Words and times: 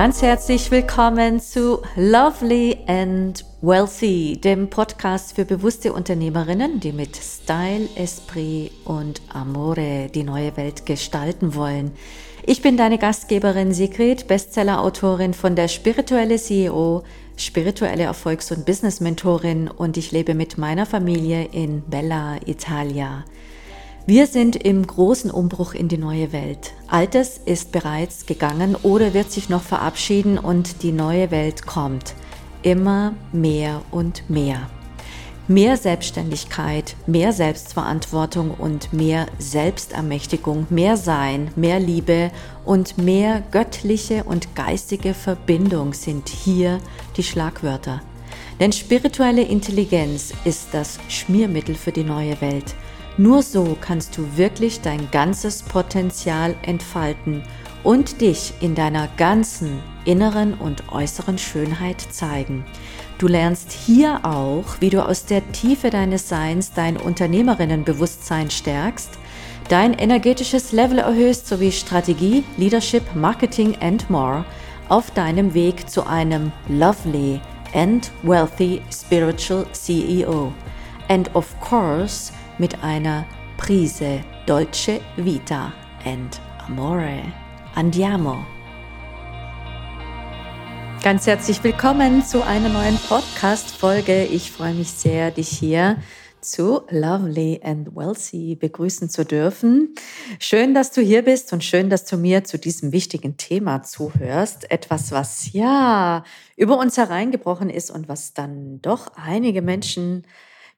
Ganz 0.00 0.22
herzlich 0.22 0.70
willkommen 0.70 1.40
zu 1.40 1.82
Lovely 1.94 2.78
and 2.86 3.44
Wealthy, 3.60 4.40
dem 4.42 4.70
Podcast 4.70 5.34
für 5.36 5.44
bewusste 5.44 5.92
Unternehmerinnen, 5.92 6.80
die 6.80 6.92
mit 6.92 7.18
Style, 7.18 7.86
Esprit 7.96 8.72
und 8.86 9.20
Amore 9.28 10.08
die 10.08 10.22
neue 10.22 10.56
Welt 10.56 10.86
gestalten 10.86 11.54
wollen. 11.54 11.92
Ich 12.46 12.62
bin 12.62 12.78
deine 12.78 12.96
Gastgeberin 12.96 13.74
Sigrid, 13.74 14.26
Bestseller-Autorin 14.26 15.34
von 15.34 15.54
der 15.54 15.68
Spirituelle 15.68 16.38
CEO, 16.38 17.02
spirituelle 17.36 18.04
Erfolgs- 18.04 18.50
und 18.52 18.64
Business-Mentorin 18.64 19.68
und 19.68 19.98
ich 19.98 20.12
lebe 20.12 20.32
mit 20.32 20.56
meiner 20.56 20.86
Familie 20.86 21.44
in 21.52 21.82
Bella, 21.82 22.38
Italia. 22.46 23.26
Wir 24.06 24.26
sind 24.26 24.56
im 24.56 24.86
großen 24.86 25.30
Umbruch 25.30 25.74
in 25.74 25.88
die 25.88 25.98
neue 25.98 26.32
Welt. 26.32 26.72
Altes 26.88 27.38
ist 27.44 27.70
bereits 27.70 28.26
gegangen 28.26 28.74
oder 28.82 29.14
wird 29.14 29.30
sich 29.30 29.48
noch 29.48 29.62
verabschieden 29.62 30.38
und 30.38 30.82
die 30.82 30.92
neue 30.92 31.30
Welt 31.30 31.66
kommt. 31.66 32.14
Immer 32.62 33.14
mehr 33.32 33.82
und 33.90 34.28
mehr. 34.28 34.68
Mehr 35.48 35.76
Selbstständigkeit, 35.76 36.96
mehr 37.06 37.32
Selbstverantwortung 37.32 38.52
und 38.52 38.92
mehr 38.92 39.26
Selbstermächtigung, 39.38 40.66
mehr 40.70 40.96
Sein, 40.96 41.50
mehr 41.56 41.78
Liebe 41.78 42.30
und 42.64 42.98
mehr 42.98 43.42
göttliche 43.50 44.24
und 44.24 44.54
geistige 44.54 45.12
Verbindung 45.12 45.92
sind 45.92 46.28
hier 46.28 46.80
die 47.16 47.22
Schlagwörter. 47.22 48.00
Denn 48.60 48.72
spirituelle 48.72 49.42
Intelligenz 49.42 50.32
ist 50.44 50.68
das 50.72 50.98
Schmiermittel 51.08 51.74
für 51.74 51.92
die 51.92 52.04
neue 52.04 52.40
Welt. 52.40 52.74
Nur 53.20 53.42
so 53.42 53.76
kannst 53.78 54.16
du 54.16 54.38
wirklich 54.38 54.80
dein 54.80 55.10
ganzes 55.10 55.62
Potenzial 55.62 56.54
entfalten 56.62 57.42
und 57.84 58.22
dich 58.22 58.54
in 58.60 58.74
deiner 58.74 59.08
ganzen 59.18 59.80
inneren 60.06 60.54
und 60.54 60.90
äußeren 60.90 61.36
Schönheit 61.36 62.00
zeigen. 62.00 62.64
Du 63.18 63.28
lernst 63.28 63.72
hier 63.72 64.20
auch, 64.22 64.64
wie 64.80 64.88
du 64.88 65.06
aus 65.06 65.26
der 65.26 65.46
Tiefe 65.52 65.90
deines 65.90 66.30
Seins 66.30 66.72
dein 66.72 66.96
Unternehmerinnenbewusstsein 66.96 68.50
stärkst, 68.50 69.10
dein 69.68 69.92
energetisches 69.92 70.72
Level 70.72 71.00
erhöhst 71.00 71.46
sowie 71.46 71.72
Strategie, 71.72 72.42
Leadership, 72.56 73.02
Marketing 73.14 73.76
and 73.82 74.08
more 74.08 74.46
auf 74.88 75.10
deinem 75.10 75.52
Weg 75.52 75.90
zu 75.90 76.06
einem 76.06 76.52
lovely 76.68 77.38
and 77.74 78.10
wealthy 78.22 78.80
spiritual 78.90 79.66
CEO. 79.72 80.54
And 81.10 81.28
of 81.34 81.54
course, 81.60 82.32
mit 82.60 82.84
einer 82.84 83.26
Prise 83.56 84.20
Dolce 84.44 85.00
Vita 85.16 85.72
and 86.04 86.38
Amore. 86.66 87.22
Andiamo! 87.74 88.36
Ganz 91.02 91.26
herzlich 91.26 91.64
willkommen 91.64 92.22
zu 92.22 92.44
einer 92.44 92.68
neuen 92.68 92.98
Podcast-Folge. 92.98 94.26
Ich 94.26 94.52
freue 94.52 94.74
mich 94.74 94.90
sehr, 94.90 95.30
dich 95.30 95.48
hier 95.48 96.02
zu 96.42 96.82
Lovely 96.90 97.62
and 97.64 97.96
Wealthy 97.96 98.56
begrüßen 98.56 99.08
zu 99.08 99.24
dürfen. 99.24 99.94
Schön, 100.38 100.74
dass 100.74 100.92
du 100.92 101.00
hier 101.00 101.22
bist 101.22 101.54
und 101.54 101.64
schön, 101.64 101.88
dass 101.88 102.04
du 102.04 102.18
mir 102.18 102.44
zu 102.44 102.58
diesem 102.58 102.92
wichtigen 102.92 103.38
Thema 103.38 103.84
zuhörst. 103.84 104.70
Etwas, 104.70 105.12
was 105.12 105.54
ja 105.54 106.24
über 106.56 106.78
uns 106.78 106.98
hereingebrochen 106.98 107.70
ist 107.70 107.90
und 107.90 108.06
was 108.10 108.34
dann 108.34 108.82
doch 108.82 109.12
einige 109.16 109.62
Menschen 109.62 110.26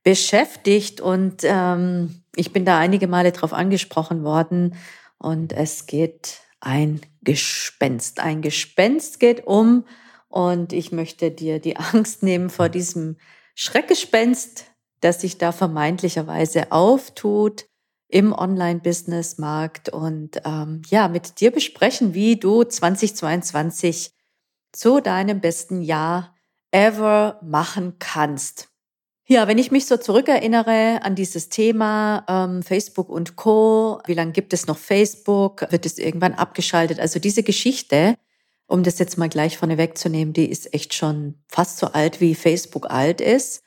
beschäftigt 0.03 1.01
und 1.01 1.43
ähm, 1.45 2.23
ich 2.35 2.53
bin 2.53 2.65
da 2.65 2.79
einige 2.79 3.07
Male 3.07 3.33
drauf 3.33 3.53
angesprochen 3.53 4.25
worden 4.25 4.75
und 5.19 5.53
es 5.53 5.87
geht 5.87 6.41
ein 6.61 7.01
Gespenst. 7.23 8.21
Ein 8.21 8.43
Gespenst 8.43 9.21
geht 9.21 9.47
um 9.47 9.85
und 10.29 10.73
ich 10.73 10.93
möchte 10.93 11.31
dir 11.31 11.61
die 11.61 11.77
Angst 11.77 12.23
nehmen 12.23 12.51
vor 12.51 12.69
diesem 12.69 13.17
Schreckgespenst, 13.55 14.65
das 15.01 15.21
sich 15.21 15.39
da 15.39 15.53
vermeintlicherweise 15.53 16.73
auftut 16.73 17.67
im 18.09 18.33
Online-Business-Markt 18.33 19.89
und 19.89 20.43
ähm, 20.45 20.83
ja, 20.89 21.09
mit 21.09 21.41
dir 21.41 21.51
besprechen, 21.51 22.15
wie 22.15 22.37
du 22.37 22.63
2022 22.63 24.13
zu 24.73 25.01
deinem 25.01 25.41
besten 25.41 25.81
Jahr 25.83 26.35
ever 26.71 27.39
machen 27.43 27.97
kannst. 27.99 28.72
Ja, 29.29 29.47
wenn 29.47 29.59
ich 29.59 29.71
mich 29.71 29.87
so 29.87 29.97
zurückerinnere 29.97 31.01
an 31.03 31.15
dieses 31.15 31.49
Thema 31.49 32.25
ähm, 32.29 32.63
Facebook 32.63 33.09
und 33.09 33.37
Co, 33.37 34.01
wie 34.07 34.15
lange 34.15 34.33
gibt 34.33 34.53
es 34.53 34.67
noch 34.67 34.79
Facebook? 34.79 35.65
Wird 35.71 35.87
es 35.87 35.99
irgendwann 35.99 36.35
abgeschaltet? 36.35 36.99
Also 36.99 37.21
diese 37.21 37.45
Geschichte, 37.45 38.17
um 38.67 38.83
das 38.83 38.99
jetzt 38.99 39.19
mal 39.19 39.29
gleich 39.29 39.59
vorne 39.59 39.79
wegzunehmen, 39.79 40.35
die 40.35 40.51
ist 40.51 40.75
echt 40.75 40.93
schon 40.95 41.37
fast 41.47 41.79
so 41.79 41.89
alt, 41.89 42.21
wie 42.21 42.35
Facebook 42.35 42.91
alt 42.91 43.21
ist. 43.21 43.63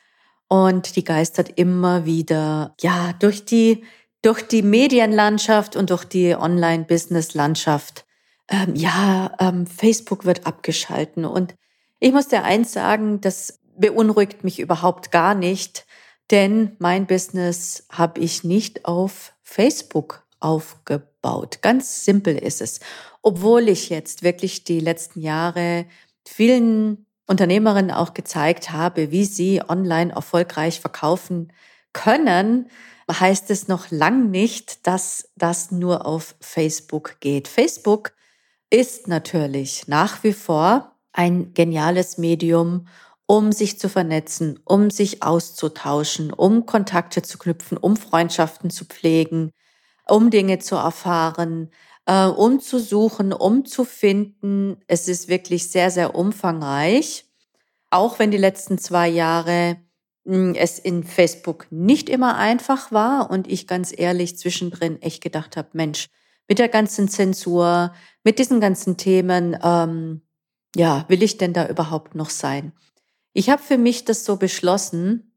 Und 0.47 0.95
die 0.95 1.03
geistert 1.03 1.57
immer 1.57 2.05
wieder, 2.05 2.75
ja, 2.81 3.13
durch 3.19 3.45
die, 3.45 3.83
durch 4.21 4.43
die 4.43 4.61
Medienlandschaft 4.61 5.75
und 5.75 5.89
durch 5.89 6.03
die 6.03 6.35
Online-Business-Landschaft. 6.35 8.05
Ähm, 8.49 8.75
ja, 8.75 9.31
ähm, 9.39 9.65
Facebook 9.65 10.25
wird 10.25 10.45
abgeschalten. 10.45 11.25
Und 11.25 11.55
ich 11.99 12.11
muss 12.11 12.27
dir 12.27 12.43
eins 12.43 12.73
sagen, 12.73 13.21
dass 13.21 13.59
beunruhigt 13.77 14.43
mich 14.43 14.59
überhaupt 14.59 15.11
gar 15.11 15.35
nicht, 15.35 15.85
denn 16.31 16.75
mein 16.79 17.05
Business 17.05 17.85
habe 17.91 18.19
ich 18.19 18.43
nicht 18.43 18.85
auf 18.85 19.33
Facebook 19.43 20.25
aufgebaut. 20.39 21.59
Ganz 21.61 22.05
simpel 22.05 22.37
ist 22.37 22.61
es. 22.61 22.79
Obwohl 23.21 23.69
ich 23.69 23.89
jetzt 23.89 24.23
wirklich 24.23 24.63
die 24.63 24.79
letzten 24.79 25.21
Jahre 25.21 25.85
vielen 26.27 27.05
Unternehmerinnen 27.27 27.91
auch 27.91 28.13
gezeigt 28.13 28.71
habe, 28.71 29.11
wie 29.11 29.25
sie 29.25 29.61
online 29.67 30.13
erfolgreich 30.13 30.79
verkaufen 30.79 31.51
können, 31.93 32.69
heißt 33.11 33.49
es 33.51 33.67
noch 33.67 33.91
lang 33.91 34.29
nicht, 34.31 34.85
dass 34.87 35.29
das 35.35 35.71
nur 35.71 36.05
auf 36.05 36.35
Facebook 36.39 37.17
geht. 37.19 37.47
Facebook 37.47 38.13
ist 38.69 39.07
natürlich 39.07 39.87
nach 39.87 40.23
wie 40.23 40.33
vor 40.33 40.95
ein 41.13 41.53
geniales 41.53 42.17
Medium, 42.17 42.87
um 43.27 43.51
sich 43.51 43.79
zu 43.79 43.89
vernetzen, 43.89 44.59
um 44.65 44.89
sich 44.89 45.23
auszutauschen, 45.23 46.31
um 46.31 46.65
Kontakte 46.65 47.21
zu 47.21 47.37
knüpfen, 47.37 47.77
um 47.77 47.97
Freundschaften 47.97 48.69
zu 48.69 48.85
pflegen, 48.85 49.51
um 50.07 50.29
Dinge 50.29 50.59
zu 50.59 50.75
erfahren, 50.75 51.71
äh, 52.05 52.25
um 52.25 52.59
zu 52.59 52.79
suchen, 52.79 53.33
um 53.33 53.65
zu 53.65 53.85
finden. 53.85 54.77
Es 54.87 55.07
ist 55.07 55.27
wirklich 55.27 55.69
sehr, 55.71 55.91
sehr 55.91 56.15
umfangreich. 56.15 57.25
Auch 57.89 58.19
wenn 58.19 58.31
die 58.31 58.37
letzten 58.37 58.77
zwei 58.77 59.07
Jahre 59.07 59.77
hm, 60.25 60.53
es 60.55 60.79
in 60.79 61.03
Facebook 61.03 61.67
nicht 61.71 62.09
immer 62.09 62.37
einfach 62.37 62.91
war 62.91 63.29
und 63.31 63.47
ich 63.51 63.67
ganz 63.67 63.93
ehrlich 63.95 64.37
zwischendrin 64.37 65.01
echt 65.01 65.23
gedacht 65.23 65.57
habe, 65.57 65.69
Mensch, 65.73 66.09
mit 66.47 66.59
der 66.59 66.69
ganzen 66.69 67.09
Zensur, 67.09 67.93
mit 68.23 68.39
diesen 68.39 68.59
ganzen 68.59 68.97
Themen, 68.97 69.57
ähm, 69.63 70.21
ja, 70.75 71.05
will 71.07 71.23
ich 71.23 71.37
denn 71.37 71.53
da 71.53 71.67
überhaupt 71.67 72.15
noch 72.15 72.29
sein? 72.29 72.73
Ich 73.37 73.49
habe 73.49 73.61
für 73.61 73.77
mich 73.77 74.05
das 74.05 74.23
so 74.23 74.37
beschlossen, 74.37 75.33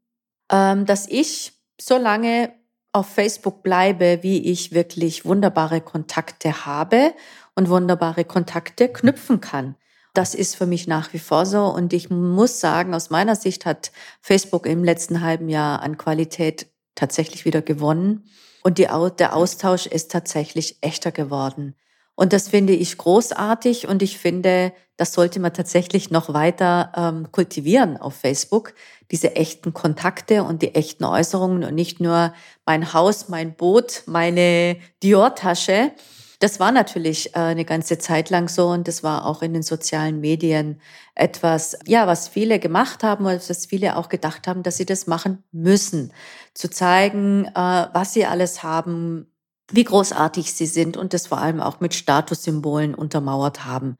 ähm, 0.49 0.85
dass 0.85 1.05
ich 1.05 1.51
so 1.79 1.97
lange 1.97 2.53
auf 2.93 3.09
Facebook 3.09 3.61
bleibe, 3.61 4.19
wie 4.21 4.49
ich 4.49 4.71
wirklich 4.71 5.25
wunderbare 5.25 5.81
Kontakte 5.81 6.65
habe 6.65 7.13
und 7.55 7.69
wunderbare 7.69 8.23
Kontakte 8.23 8.87
knüpfen 8.87 9.41
kann. 9.41 9.75
Das 10.13 10.33
ist 10.33 10.55
für 10.55 10.65
mich 10.65 10.87
nach 10.87 11.11
wie 11.11 11.19
vor 11.19 11.45
so. 11.45 11.65
Und 11.65 11.91
ich 11.91 12.09
muss 12.09 12.61
sagen, 12.61 12.93
aus 12.93 13.09
meiner 13.09 13.35
Sicht 13.35 13.65
hat 13.65 13.91
Facebook 14.21 14.65
im 14.65 14.85
letzten 14.85 15.19
halben 15.19 15.49
Jahr 15.49 15.81
an 15.81 15.97
Qualität 15.97 16.67
tatsächlich 16.95 17.43
wieder 17.43 17.61
gewonnen. 17.61 18.23
Und 18.63 18.77
die, 18.77 18.87
der 19.19 19.35
Austausch 19.35 19.87
ist 19.87 20.09
tatsächlich 20.09 20.77
echter 20.79 21.11
geworden. 21.11 21.75
Und 22.19 22.33
das 22.33 22.49
finde 22.49 22.73
ich 22.73 22.97
großartig 22.97 23.87
und 23.87 24.03
ich 24.03 24.17
finde, 24.17 24.73
das 24.97 25.13
sollte 25.13 25.39
man 25.39 25.53
tatsächlich 25.53 26.11
noch 26.11 26.33
weiter 26.33 26.91
ähm, 26.93 27.31
kultivieren 27.31 27.95
auf 27.95 28.13
Facebook, 28.13 28.73
diese 29.09 29.37
echten 29.37 29.73
Kontakte 29.73 30.43
und 30.43 30.61
die 30.61 30.75
echten 30.75 31.05
Äußerungen 31.05 31.63
und 31.63 31.75
nicht 31.75 32.01
nur 32.01 32.33
mein 32.65 32.91
Haus, 32.91 33.29
mein 33.29 33.55
Boot, 33.55 34.03
meine 34.05 34.75
Dior-Tasche. 35.01 35.93
Das 36.39 36.59
war 36.59 36.73
natürlich 36.73 37.35
äh, 37.35 37.39
eine 37.39 37.63
ganze 37.63 37.99
Zeit 37.99 38.29
lang 38.29 38.49
so 38.49 38.67
und 38.67 38.89
das 38.89 39.01
war 39.01 39.25
auch 39.25 39.41
in 39.41 39.53
den 39.53 39.63
sozialen 39.63 40.19
Medien 40.19 40.81
etwas, 41.15 41.79
ja, 41.85 42.05
was 42.05 42.27
viele 42.27 42.59
gemacht 42.59 43.01
haben 43.01 43.23
oder 43.23 43.35
was 43.35 43.65
viele 43.65 43.95
auch 43.95 44.09
gedacht 44.09 44.45
haben, 44.45 44.63
dass 44.63 44.75
sie 44.75 44.85
das 44.85 45.07
machen 45.07 45.41
müssen. 45.53 46.11
Zu 46.53 46.69
zeigen, 46.69 47.45
äh, 47.45 47.87
was 47.93 48.11
sie 48.11 48.25
alles 48.25 48.61
haben, 48.61 49.28
wie 49.71 49.83
großartig 49.83 50.53
sie 50.53 50.65
sind 50.65 50.97
und 50.97 51.13
das 51.13 51.27
vor 51.27 51.39
allem 51.39 51.61
auch 51.61 51.79
mit 51.79 51.93
Statussymbolen 51.93 52.95
untermauert 52.95 53.65
haben. 53.65 53.97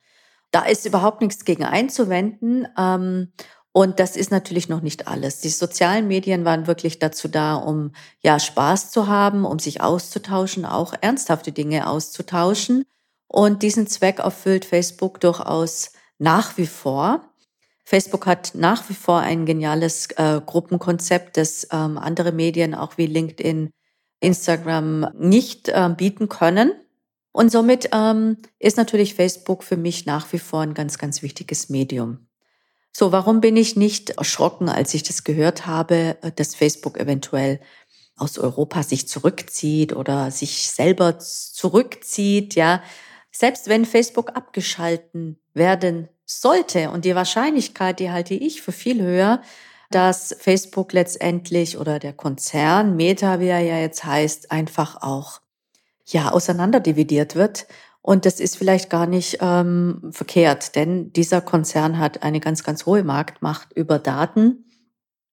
Da 0.51 0.63
ist 0.63 0.85
überhaupt 0.85 1.21
nichts 1.21 1.45
gegen 1.45 1.63
einzuwenden. 1.63 2.67
Ähm, 2.77 3.31
und 3.71 3.99
das 3.99 4.15
ist 4.15 4.31
natürlich 4.31 4.67
noch 4.67 4.81
nicht 4.81 5.07
alles. 5.07 5.41
Die 5.41 5.49
sozialen 5.49 6.07
Medien 6.07 6.43
waren 6.43 6.65
wirklich 6.65 6.97
dazu 6.97 7.27
da, 7.27 7.55
um 7.55 7.91
ja 8.21 8.39
Spaß 8.39 8.91
zu 8.91 9.07
haben, 9.07 9.45
um 9.45 9.59
sich 9.59 9.81
auszutauschen, 9.81 10.65
auch 10.65 10.93
ernsthafte 11.01 11.51
Dinge 11.51 11.87
auszutauschen. 11.87 12.85
Und 13.27 13.61
diesen 13.61 13.85
Zweck 13.85 14.19
erfüllt 14.19 14.65
Facebook 14.65 15.19
durchaus 15.19 15.91
nach 16.17 16.57
wie 16.57 16.65
vor. 16.65 17.21
Facebook 17.85 18.25
hat 18.25 18.51
nach 18.55 18.89
wie 18.89 18.95
vor 18.95 19.19
ein 19.19 19.45
geniales 19.45 20.07
äh, 20.17 20.41
Gruppenkonzept, 20.43 21.37
das 21.37 21.67
ähm, 21.71 21.97
andere 21.97 22.31
Medien 22.31 22.73
auch 22.73 22.97
wie 22.97 23.05
LinkedIn, 23.05 23.71
Instagram 24.19 25.11
nicht 25.17 25.69
äh, 25.69 25.89
bieten 25.95 26.29
können. 26.29 26.71
Und 27.31 27.51
somit 27.51 27.89
ähm, 27.93 28.37
ist 28.57 28.77
natürlich 28.77 29.15
Facebook 29.15 29.63
für 29.63 29.77
mich 29.77 30.05
nach 30.05 30.31
wie 30.33 30.39
vor 30.39 30.61
ein 30.61 30.73
ganz, 30.73 30.97
ganz 30.97 31.21
wichtiges 31.21 31.69
Medium. 31.69 32.27
So, 32.91 33.11
warum 33.11 33.39
bin 33.39 33.55
ich 33.55 33.75
nicht 33.75 34.11
erschrocken, 34.11 34.67
als 34.67 34.93
ich 34.93 35.03
das 35.03 35.23
gehört 35.23 35.65
habe, 35.65 36.17
äh, 36.21 36.31
dass 36.31 36.55
Facebook 36.55 36.99
eventuell 36.99 37.59
aus 38.17 38.37
Europa 38.37 38.83
sich 38.83 39.07
zurückzieht 39.07 39.95
oder 39.95 40.31
sich 40.31 40.69
selber 40.69 41.19
zurückzieht, 41.19 42.55
ja? 42.55 42.83
Selbst 43.31 43.69
wenn 43.69 43.85
Facebook 43.85 44.35
abgeschalten 44.35 45.39
werden 45.53 46.09
sollte 46.25 46.89
und 46.91 47.05
die 47.05 47.15
Wahrscheinlichkeit, 47.15 47.99
die 47.99 48.11
halte 48.11 48.33
ich 48.33 48.61
für 48.61 48.71
viel 48.71 49.01
höher, 49.01 49.41
dass 49.89 50.35
Facebook 50.39 50.93
letztendlich 50.93 51.77
oder 51.77 51.99
der 51.99 52.13
Konzern 52.13 52.95
Meta, 52.95 53.39
wie 53.39 53.47
er 53.47 53.59
ja 53.59 53.79
jetzt 53.79 54.03
heißt, 54.03 54.51
einfach 54.51 55.01
auch 55.01 55.41
ja 56.05 56.31
auseinanderdividiert 56.31 57.35
wird. 57.35 57.67
Und 58.01 58.25
das 58.25 58.39
ist 58.39 58.57
vielleicht 58.57 58.89
gar 58.89 59.07
nicht 59.07 59.39
ähm, 59.41 60.09
verkehrt, 60.11 60.75
denn 60.75 61.11
dieser 61.13 61.41
Konzern 61.41 61.99
hat 61.99 62.23
eine 62.23 62.39
ganz, 62.39 62.63
ganz 62.63 62.85
hohe 62.85 63.03
Marktmacht 63.03 63.73
über 63.73 63.99
Daten. 63.99 64.65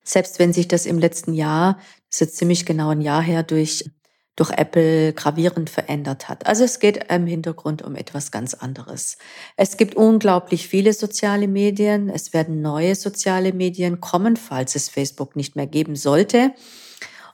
Selbst 0.02 0.38
wenn 0.38 0.52
sich 0.52 0.68
das 0.68 0.86
im 0.86 0.98
letzten 0.98 1.32
Jahr, 1.32 1.74
das 2.08 2.16
ist 2.16 2.20
jetzt 2.20 2.36
ziemlich 2.36 2.66
genau 2.66 2.90
ein 2.90 3.00
Jahr 3.00 3.22
her, 3.22 3.42
durch, 3.42 3.90
durch 4.36 4.50
Apple 4.50 5.14
gravierend 5.14 5.70
verändert 5.70 6.28
hat. 6.28 6.46
Also 6.46 6.64
es 6.64 6.78
geht 6.78 7.10
im 7.10 7.26
Hintergrund 7.26 7.82
um 7.82 7.96
etwas 7.96 8.30
ganz 8.30 8.52
anderes. 8.54 9.16
Es 9.56 9.78
gibt 9.78 9.94
unglaublich 9.96 10.68
viele 10.68 10.92
soziale 10.92 11.48
Medien. 11.48 12.10
Es 12.10 12.34
werden 12.34 12.60
neue 12.60 12.94
soziale 12.94 13.54
Medien 13.54 14.00
kommen, 14.00 14.36
falls 14.36 14.76
es 14.76 14.90
Facebook 14.90 15.36
nicht 15.36 15.56
mehr 15.56 15.66
geben 15.66 15.96
sollte. 15.96 16.52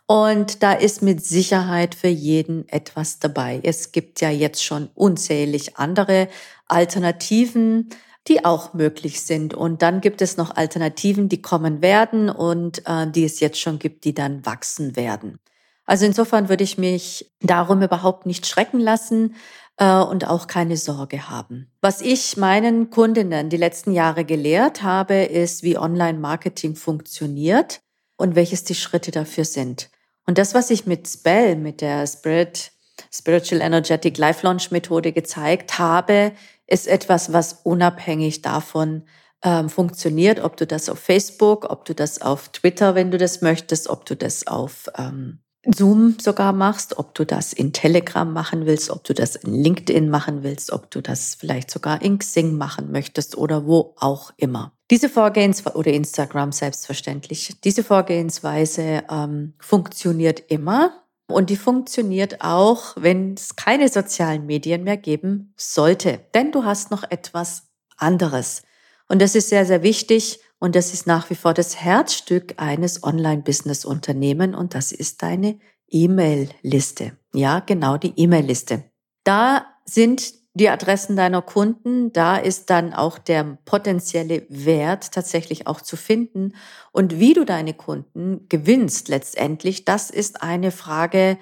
Und 0.07 0.63
da 0.63 0.73
ist 0.73 1.03
mit 1.03 1.25
Sicherheit 1.25 1.95
für 1.95 2.09
jeden 2.09 2.69
etwas 2.69 3.19
dabei. 3.19 3.61
Es 3.63 3.93
gibt 3.93 4.21
ja 4.21 4.31
jetzt 4.31 4.63
schon 4.65 4.89
unzählig 4.95 5.79
andere 5.79 6.29
Alternativen, 6.69 7.89
die 8.29 8.45
auch 8.45 8.75
möglich 8.75 9.23
sind. 9.23 9.55
Und 9.55 9.83
dann 9.83 10.01
gibt 10.01 10.23
es 10.23 10.37
noch 10.37 10.55
Alternativen, 10.55 11.29
die 11.29 11.43
kommen 11.43 11.83
werden 11.83 12.29
und 12.29 12.87
äh, 12.87 13.11
die 13.11 13.25
es 13.25 13.41
jetzt 13.41 13.59
schon 13.59 13.79
gibt, 13.79 14.05
die 14.05 14.15
dann 14.15 14.45
wachsen 14.47 14.95
werden. 14.97 15.39
Also 15.85 16.07
insofern 16.07 16.49
würde 16.49 16.65
ich 16.65 16.79
mich 16.79 17.33
darum 17.41 17.83
überhaupt 17.83 18.27
nicht 18.27 18.47
schrecken 18.47 18.81
lassen 18.81 19.35
äh, 19.79 19.99
und 19.99 20.29
auch 20.29 20.47
keine 20.47 20.77
Sorge 20.77 21.29
haben. 21.29 21.71
Was 21.81 22.01
ich 22.01 22.37
meinen 22.37 22.91
Kundinnen 22.91 23.49
die 23.49 23.57
letzten 23.57 23.93
Jahre 23.93 24.25
gelehrt 24.25 24.83
habe, 24.83 25.25
ist, 25.25 25.63
wie 25.63 25.79
Online-Marketing 25.79 26.77
funktioniert 26.77 27.81
und 28.17 28.37
welches 28.37 28.65
die 28.65 28.75
Schritte 28.75 29.11
dafür 29.11 29.45
sind. 29.45 29.91
Und 30.27 30.39
das, 30.39 30.55
was 30.55 30.71
ich 30.71 30.87
mit 30.87 31.09
Spell, 31.09 31.57
mit 31.57 31.81
der 31.81 32.07
Spirit, 32.07 32.71
Spiritual 33.13 33.61
Energetic 33.61 34.17
Life 34.19 34.47
Launch 34.47 34.71
Methode 34.71 35.13
gezeigt 35.13 35.79
habe, 35.79 36.33
ist 36.67 36.87
etwas, 36.87 37.33
was 37.33 37.61
unabhängig 37.65 38.43
davon 38.43 39.03
ähm, 39.43 39.69
funktioniert, 39.69 40.41
ob 40.41 40.57
du 40.57 40.67
das 40.67 40.89
auf 40.89 41.01
Facebook, 41.01 41.69
ob 41.69 41.85
du 41.85 41.95
das 41.95 42.23
auf 42.23 42.51
Twitter, 42.51 42.95
wenn 42.95 43.11
du 43.11 43.19
das 43.19 43.43
möchtest, 43.43 43.89
ob 43.89 44.07
du 44.07 44.17
das 44.17 44.47
auf 44.47 44.89
ähm, 44.97 45.42
Zoom 45.65 46.17
sogar 46.21 46.53
machst, 46.53 46.99
ob 46.99 47.15
du 47.15 47.25
das 47.25 47.53
in 47.53 47.73
Telegram 47.73 48.31
machen 48.33 48.67
willst, 48.67 48.91
ob 48.91 49.05
du 49.05 49.15
das 49.15 49.37
in 49.37 49.55
LinkedIn 49.55 50.11
machen 50.11 50.43
willst, 50.43 50.73
ob 50.73 50.91
du 50.91 51.01
das 51.01 51.37
vielleicht 51.37 51.71
sogar 51.71 52.03
in 52.03 52.19
Xing 52.19 52.57
machen 52.57 52.91
möchtest 52.91 53.37
oder 53.37 53.65
wo 53.67 53.95
auch 53.99 54.33
immer. 54.37 54.73
Diese 54.91 55.09
Vorgehensweise 55.09 55.77
oder 55.77 55.93
Instagram 55.93 56.51
selbstverständlich. 56.51 57.61
Diese 57.63 57.85
Vorgehensweise 57.85 59.05
ähm, 59.09 59.55
funktioniert 59.61 60.41
immer 60.51 61.05
und 61.29 61.49
die 61.49 61.57
funktioniert 61.57 62.41
auch, 62.41 62.97
wenn 62.97 63.35
es 63.35 63.55
keine 63.55 63.89
sozialen 63.89 64.47
Medien 64.47 64.83
mehr 64.83 64.97
geben 64.97 65.55
sollte. 65.57 66.21
Denn 66.35 66.51
du 66.51 66.65
hast 66.65 66.91
noch 66.91 67.05
etwas 67.09 67.69
anderes. 67.97 68.63
Und 69.09 69.23
das 69.23 69.35
ist 69.35 69.49
sehr, 69.49 69.65
sehr 69.65 69.83
wichtig 69.83 70.41
und 70.63 70.77
das 70.77 70.93
ist 70.95 71.09
nach 71.09 71.29
wie 71.29 71.35
vor 71.35 71.55
das 71.55 71.75
Herzstück 71.75 72.55
eines 72.59 73.03
Online-Business-Unternehmen 73.03 74.55
und 74.55 74.77
das 74.77 74.93
ist 74.93 75.21
deine 75.21 75.59
E-Mail-Liste. 75.89 77.19
Ja, 77.35 77.59
genau 77.59 77.97
die 77.97 78.13
E-Mail-Liste. 78.15 78.85
Da 79.25 79.67
sind 79.85 80.35
die 80.55 80.69
Adressen 80.69 81.17
deiner 81.17 81.43
Kunden, 81.43 82.13
da 82.13 82.37
ist 82.37 82.71
dann 82.71 82.95
auch 82.95 83.19
der 83.19 83.59
potenzielle 83.65 84.47
Wert 84.51 85.11
tatsächlich 85.11 85.67
auch 85.67 85.81
zu 85.81 85.97
finden. 85.97 86.55
Und 86.93 87.19
wie 87.19 87.35
du 87.35 87.45
deine 87.45 87.75
Kunden 87.75 88.47
gewinnst 88.49 89.09
letztendlich, 89.09 89.85
das 89.85 90.11
ist 90.11 90.45
eine 90.45 90.71
Frage, 90.71 91.39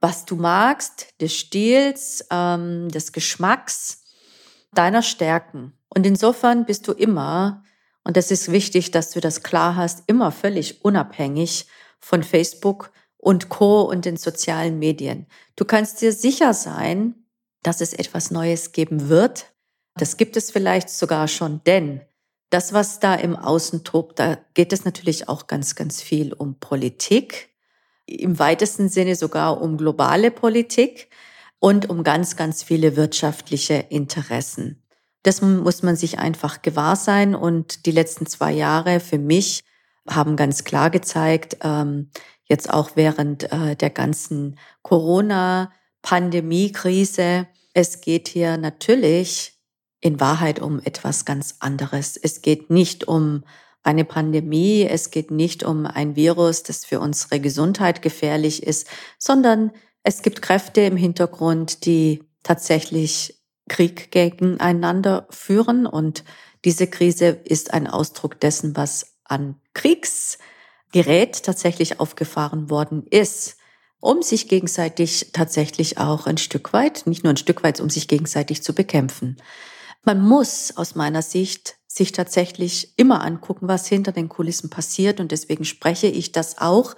was 0.00 0.24
du 0.24 0.36
magst, 0.36 1.20
des 1.20 1.34
Stils, 1.34 2.26
ähm, 2.30 2.88
des 2.88 3.12
Geschmacks, 3.12 4.04
deiner 4.72 5.02
Stärken. 5.02 5.74
Und 5.90 6.06
insofern 6.06 6.64
bist 6.64 6.88
du 6.88 6.92
immer 6.92 7.60
und 8.04 8.16
das 8.16 8.30
ist 8.30 8.52
wichtig, 8.52 8.90
dass 8.90 9.10
du 9.10 9.20
das 9.20 9.42
klar 9.42 9.76
hast, 9.76 10.04
immer 10.06 10.30
völlig 10.30 10.84
unabhängig 10.84 11.66
von 12.00 12.22
Facebook 12.22 12.92
und 13.16 13.48
Co. 13.48 13.82
und 13.82 14.04
den 14.04 14.18
sozialen 14.18 14.78
Medien. 14.78 15.26
Du 15.56 15.64
kannst 15.64 16.02
dir 16.02 16.12
sicher 16.12 16.52
sein, 16.52 17.14
dass 17.62 17.80
es 17.80 17.94
etwas 17.94 18.30
Neues 18.30 18.72
geben 18.72 19.08
wird. 19.08 19.54
Das 19.96 20.18
gibt 20.18 20.36
es 20.36 20.50
vielleicht 20.50 20.90
sogar 20.90 21.28
schon, 21.28 21.62
denn 21.64 22.02
das, 22.50 22.72
was 22.72 23.00
da 23.00 23.14
im 23.14 23.34
Außen 23.34 23.84
tobt, 23.84 24.18
da 24.18 24.38
geht 24.52 24.72
es 24.72 24.84
natürlich 24.84 25.28
auch 25.28 25.46
ganz, 25.46 25.74
ganz 25.74 26.02
viel 26.02 26.34
um 26.34 26.60
Politik, 26.60 27.48
im 28.06 28.38
weitesten 28.38 28.90
Sinne 28.90 29.16
sogar 29.16 29.62
um 29.62 29.78
globale 29.78 30.30
Politik 30.30 31.08
und 31.58 31.88
um 31.88 32.04
ganz, 32.04 32.36
ganz 32.36 32.62
viele 32.62 32.96
wirtschaftliche 32.96 33.86
Interessen. 33.88 34.83
Das 35.24 35.42
muss 35.42 35.82
man 35.82 35.96
sich 35.96 36.20
einfach 36.20 36.62
gewahr 36.62 36.94
sein. 36.96 37.34
Und 37.34 37.86
die 37.86 37.90
letzten 37.90 38.26
zwei 38.26 38.52
Jahre 38.52 39.00
für 39.00 39.18
mich 39.18 39.64
haben 40.08 40.36
ganz 40.36 40.62
klar 40.64 40.90
gezeigt, 40.90 41.56
ähm, 41.62 42.10
jetzt 42.44 42.72
auch 42.72 42.90
während 42.94 43.50
äh, 43.50 43.74
der 43.74 43.90
ganzen 43.90 44.56
Corona-Pandemie-Krise, 44.82 47.48
es 47.72 48.00
geht 48.02 48.28
hier 48.28 48.58
natürlich 48.58 49.58
in 50.00 50.20
Wahrheit 50.20 50.60
um 50.60 50.78
etwas 50.80 51.24
ganz 51.24 51.56
anderes. 51.60 52.18
Es 52.18 52.42
geht 52.42 52.68
nicht 52.68 53.08
um 53.08 53.44
eine 53.82 54.04
Pandemie, 54.04 54.86
es 54.88 55.10
geht 55.10 55.30
nicht 55.30 55.64
um 55.64 55.86
ein 55.86 56.16
Virus, 56.16 56.64
das 56.64 56.84
für 56.84 57.00
unsere 57.00 57.40
Gesundheit 57.40 58.02
gefährlich 58.02 58.62
ist, 58.62 58.88
sondern 59.18 59.70
es 60.02 60.20
gibt 60.20 60.42
Kräfte 60.42 60.82
im 60.82 60.98
Hintergrund, 60.98 61.86
die 61.86 62.22
tatsächlich 62.42 63.42
Krieg 63.68 64.10
gegeneinander 64.10 65.26
führen. 65.30 65.86
Und 65.86 66.24
diese 66.64 66.86
Krise 66.86 67.26
ist 67.26 67.72
ein 67.72 67.86
Ausdruck 67.86 68.40
dessen, 68.40 68.76
was 68.76 69.16
an 69.24 69.56
Kriegsgerät 69.74 71.42
tatsächlich 71.42 72.00
aufgefahren 72.00 72.70
worden 72.70 73.06
ist, 73.08 73.56
um 74.00 74.22
sich 74.22 74.48
gegenseitig 74.48 75.30
tatsächlich 75.32 75.98
auch 75.98 76.26
ein 76.26 76.38
Stück 76.38 76.72
weit, 76.72 77.06
nicht 77.06 77.24
nur 77.24 77.32
ein 77.32 77.38
Stück 77.38 77.62
weit, 77.62 77.80
um 77.80 77.88
sich 77.88 78.06
gegenseitig 78.06 78.62
zu 78.62 78.74
bekämpfen. 78.74 79.38
Man 80.04 80.20
muss 80.20 80.76
aus 80.76 80.94
meiner 80.94 81.22
Sicht 81.22 81.76
sich 81.86 82.12
tatsächlich 82.12 82.92
immer 82.98 83.22
angucken, 83.22 83.68
was 83.68 83.86
hinter 83.86 84.12
den 84.12 84.28
Kulissen 84.28 84.68
passiert. 84.68 85.20
Und 85.20 85.32
deswegen 85.32 85.64
spreche 85.64 86.08
ich 86.08 86.32
das 86.32 86.58
auch 86.58 86.94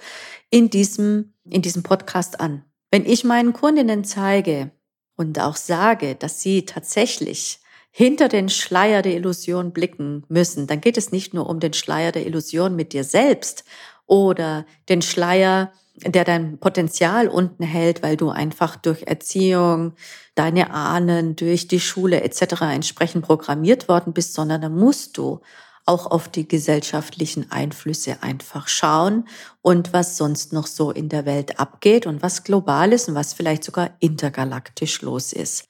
in 0.50 0.70
diesem, 0.70 1.34
in 1.44 1.62
diesem 1.62 1.82
Podcast 1.82 2.40
an. 2.40 2.64
Wenn 2.90 3.04
ich 3.04 3.22
meinen 3.22 3.52
Kundinnen 3.52 4.04
zeige, 4.04 4.72
und 5.16 5.38
auch 5.40 5.56
sage, 5.56 6.14
dass 6.14 6.40
sie 6.40 6.64
tatsächlich 6.64 7.60
hinter 7.90 8.28
den 8.28 8.50
Schleier 8.50 9.00
der 9.00 9.14
Illusion 9.14 9.72
blicken 9.72 10.24
müssen, 10.28 10.66
dann 10.66 10.82
geht 10.82 10.98
es 10.98 11.12
nicht 11.12 11.32
nur 11.32 11.48
um 11.48 11.60
den 11.60 11.72
Schleier 11.72 12.12
der 12.12 12.26
Illusion 12.26 12.76
mit 12.76 12.92
dir 12.92 13.04
selbst 13.04 13.64
oder 14.06 14.66
den 14.90 15.00
Schleier, 15.00 15.72
der 16.04 16.24
dein 16.24 16.58
Potenzial 16.58 17.26
unten 17.28 17.64
hält, 17.64 18.02
weil 18.02 18.18
du 18.18 18.28
einfach 18.28 18.76
durch 18.76 19.04
Erziehung, 19.04 19.94
deine 20.34 20.70
Ahnen, 20.72 21.36
durch 21.36 21.68
die 21.68 21.80
Schule 21.80 22.22
etc. 22.22 22.60
entsprechend 22.60 23.24
programmiert 23.24 23.88
worden 23.88 24.12
bist, 24.12 24.34
sondern 24.34 24.60
da 24.60 24.68
musst 24.68 25.16
du 25.16 25.40
auch 25.86 26.10
auf 26.10 26.28
die 26.28 26.46
gesellschaftlichen 26.46 27.50
Einflüsse 27.50 28.22
einfach 28.22 28.68
schauen 28.68 29.28
und 29.62 29.92
was 29.92 30.16
sonst 30.16 30.52
noch 30.52 30.66
so 30.66 30.90
in 30.90 31.08
der 31.08 31.24
Welt 31.24 31.58
abgeht 31.60 32.06
und 32.06 32.22
was 32.22 32.44
global 32.44 32.92
ist 32.92 33.08
und 33.08 33.14
was 33.14 33.32
vielleicht 33.32 33.64
sogar 33.64 33.90
intergalaktisch 34.00 35.00
los 35.02 35.32
ist. 35.32 35.68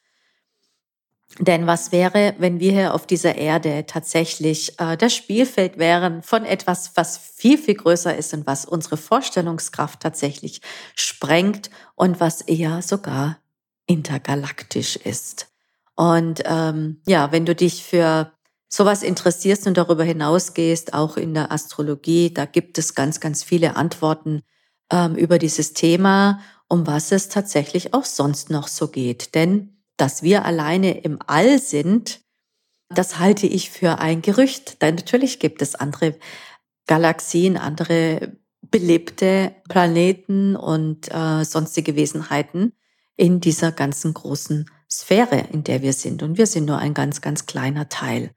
Denn 1.38 1.66
was 1.66 1.92
wäre, 1.92 2.34
wenn 2.38 2.60
wir 2.60 2.72
hier 2.72 2.94
auf 2.94 3.06
dieser 3.06 3.34
Erde 3.34 3.84
tatsächlich 3.86 4.80
äh, 4.80 4.96
das 4.96 5.14
Spielfeld 5.14 5.76
wären 5.76 6.22
von 6.22 6.44
etwas, 6.44 6.92
was 6.94 7.18
viel, 7.18 7.58
viel 7.58 7.74
größer 7.74 8.16
ist 8.16 8.32
und 8.32 8.46
was 8.46 8.64
unsere 8.64 8.96
Vorstellungskraft 8.96 10.00
tatsächlich 10.00 10.62
sprengt 10.94 11.68
und 11.94 12.20
was 12.20 12.40
eher 12.40 12.80
sogar 12.80 13.38
intergalaktisch 13.86 14.96
ist. 14.96 15.48
Und 15.94 16.42
ähm, 16.46 17.02
ja, 17.06 17.32
wenn 17.32 17.44
du 17.44 17.54
dich 17.54 17.82
für 17.82 18.32
sowas 18.76 19.02
interessierst 19.02 19.66
und 19.66 19.76
darüber 19.76 20.04
hinausgehst, 20.04 20.92
auch 20.92 21.16
in 21.16 21.32
der 21.32 21.50
Astrologie, 21.50 22.32
da 22.32 22.44
gibt 22.44 22.76
es 22.78 22.94
ganz, 22.94 23.20
ganz 23.20 23.42
viele 23.42 23.74
Antworten 23.74 24.42
ähm, 24.90 25.14
über 25.16 25.38
dieses 25.38 25.72
Thema, 25.72 26.40
um 26.68 26.86
was 26.86 27.10
es 27.10 27.28
tatsächlich 27.28 27.94
auch 27.94 28.04
sonst 28.04 28.50
noch 28.50 28.68
so 28.68 28.88
geht. 28.88 29.34
Denn 29.34 29.76
dass 29.96 30.22
wir 30.22 30.44
alleine 30.44 31.00
im 31.00 31.18
All 31.26 31.58
sind, 31.58 32.20
das 32.90 33.18
halte 33.18 33.46
ich 33.46 33.70
für 33.70 33.98
ein 33.98 34.20
Gerücht. 34.20 34.82
Denn 34.82 34.96
natürlich 34.96 35.38
gibt 35.38 35.62
es 35.62 35.74
andere 35.74 36.14
Galaxien, 36.86 37.56
andere 37.56 38.36
belebte 38.60 39.54
Planeten 39.70 40.54
und 40.54 41.12
äh, 41.12 41.44
sonstige 41.44 41.96
Wesenheiten 41.96 42.74
in 43.16 43.40
dieser 43.40 43.72
ganzen 43.72 44.12
großen 44.12 44.68
Sphäre, 44.90 45.46
in 45.50 45.64
der 45.64 45.80
wir 45.80 45.94
sind. 45.94 46.22
Und 46.22 46.36
wir 46.36 46.46
sind 46.46 46.66
nur 46.66 46.78
ein 46.78 46.92
ganz, 46.92 47.22
ganz 47.22 47.46
kleiner 47.46 47.88
Teil. 47.88 48.35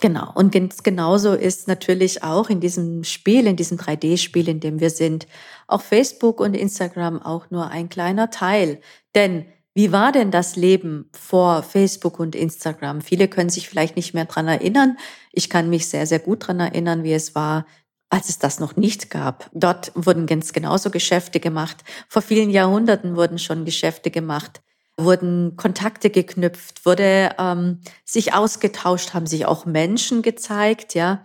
Genau. 0.00 0.32
Und 0.34 0.56
genauso 0.82 1.34
ist 1.34 1.68
natürlich 1.68 2.22
auch 2.22 2.48
in 2.48 2.60
diesem 2.60 3.04
Spiel, 3.04 3.46
in 3.46 3.56
diesem 3.56 3.76
3D-Spiel, 3.76 4.48
in 4.48 4.60
dem 4.60 4.80
wir 4.80 4.90
sind, 4.90 5.26
auch 5.66 5.82
Facebook 5.82 6.40
und 6.40 6.54
Instagram 6.54 7.20
auch 7.20 7.50
nur 7.50 7.68
ein 7.68 7.88
kleiner 7.90 8.30
Teil. 8.30 8.80
Denn 9.14 9.44
wie 9.74 9.92
war 9.92 10.10
denn 10.10 10.30
das 10.30 10.56
Leben 10.56 11.10
vor 11.12 11.62
Facebook 11.62 12.18
und 12.18 12.34
Instagram? 12.34 13.02
Viele 13.02 13.28
können 13.28 13.50
sich 13.50 13.68
vielleicht 13.68 13.94
nicht 13.94 14.14
mehr 14.14 14.24
dran 14.24 14.48
erinnern. 14.48 14.96
Ich 15.32 15.48
kann 15.50 15.70
mich 15.70 15.88
sehr, 15.88 16.06
sehr 16.06 16.18
gut 16.18 16.48
dran 16.48 16.60
erinnern, 16.60 17.04
wie 17.04 17.12
es 17.12 17.34
war, 17.34 17.66
als 18.08 18.28
es 18.30 18.38
das 18.38 18.58
noch 18.58 18.76
nicht 18.76 19.10
gab. 19.10 19.48
Dort 19.52 19.92
wurden 19.94 20.26
ganz 20.26 20.52
genauso 20.52 20.90
Geschäfte 20.90 21.40
gemacht. 21.40 21.84
Vor 22.08 22.22
vielen 22.22 22.50
Jahrhunderten 22.50 23.16
wurden 23.16 23.38
schon 23.38 23.64
Geschäfte 23.64 24.10
gemacht, 24.10 24.60
wurden 25.04 25.56
Kontakte 25.56 26.10
geknüpft, 26.10 26.86
wurde 26.86 27.34
ähm, 27.38 27.80
sich 28.04 28.34
ausgetauscht, 28.34 29.14
haben 29.14 29.26
sich 29.26 29.46
auch 29.46 29.66
Menschen 29.66 30.22
gezeigt, 30.22 30.94
ja, 30.94 31.24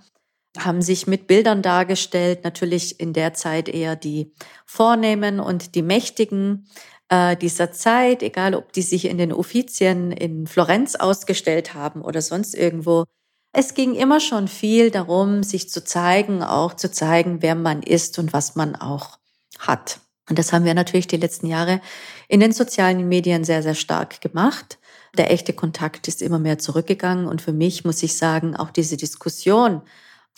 haben 0.58 0.82
sich 0.82 1.08
mit 1.08 1.28
Bildern 1.28 1.62
dargestellt. 1.62 2.44
Natürlich 2.44 3.00
in 3.00 3.14
der 3.14 3.34
Zeit 3.34 3.70
eher 3.70 3.96
die 3.96 4.34
Vornehmen 4.66 5.40
und 5.40 5.76
die 5.76 5.82
Mächtigen 5.82 6.68
äh, 7.10 7.36
dieser 7.36 7.72
Zeit, 7.72 8.24
egal 8.24 8.56
ob 8.56 8.74
die 8.74 8.82
sich 8.82 9.06
in 9.06 9.18
den 9.18 9.34
Offizien 9.34 10.12
in 10.12 10.48
Florenz 10.48 10.96
ausgestellt 10.96 11.74
haben 11.74 12.02
oder 12.02 12.22
sonst 12.22 12.56
irgendwo. 12.56 13.06
Es 13.54 13.74
ging 13.74 13.96
immer 13.96 14.20
schon 14.20 14.48
viel 14.48 14.92
darum, 14.92 15.44
sich 15.44 15.70
zu 15.70 15.84
zeigen, 15.84 16.44
auch 16.44 16.74
zu 16.74 16.92
zeigen, 16.92 17.42
wer 17.42 17.56
man 17.56 17.84
ist 17.84 18.20
und 18.20 18.34
was 18.34 18.56
man 18.56 18.76
auch 18.76 19.18
hat. 19.60 20.00
Und 20.30 20.40
das 20.40 20.54
haben 20.54 20.66
wir 20.66 20.74
natürlich 20.74 21.08
die 21.08 21.18
letzten 21.18 21.48
Jahre 21.48 21.82
in 22.28 22.40
den 22.40 22.52
sozialen 22.52 23.08
Medien 23.08 23.44
sehr, 23.44 23.62
sehr 23.62 23.76
stark 23.76 24.22
gemacht. 24.22 24.80
Der 25.18 25.32
echte 25.32 25.54
Kontakt 25.54 26.08
ist 26.08 26.22
immer 26.22 26.40
mehr 26.40 26.58
zurückgegangen. 26.58 27.28
Und 27.28 27.42
für 27.42 27.54
mich 27.54 27.86
muss 27.86 28.02
ich 28.04 28.18
sagen, 28.18 28.56
auch 28.56 28.72
diese 28.72 28.98
Diskussion 28.98 29.82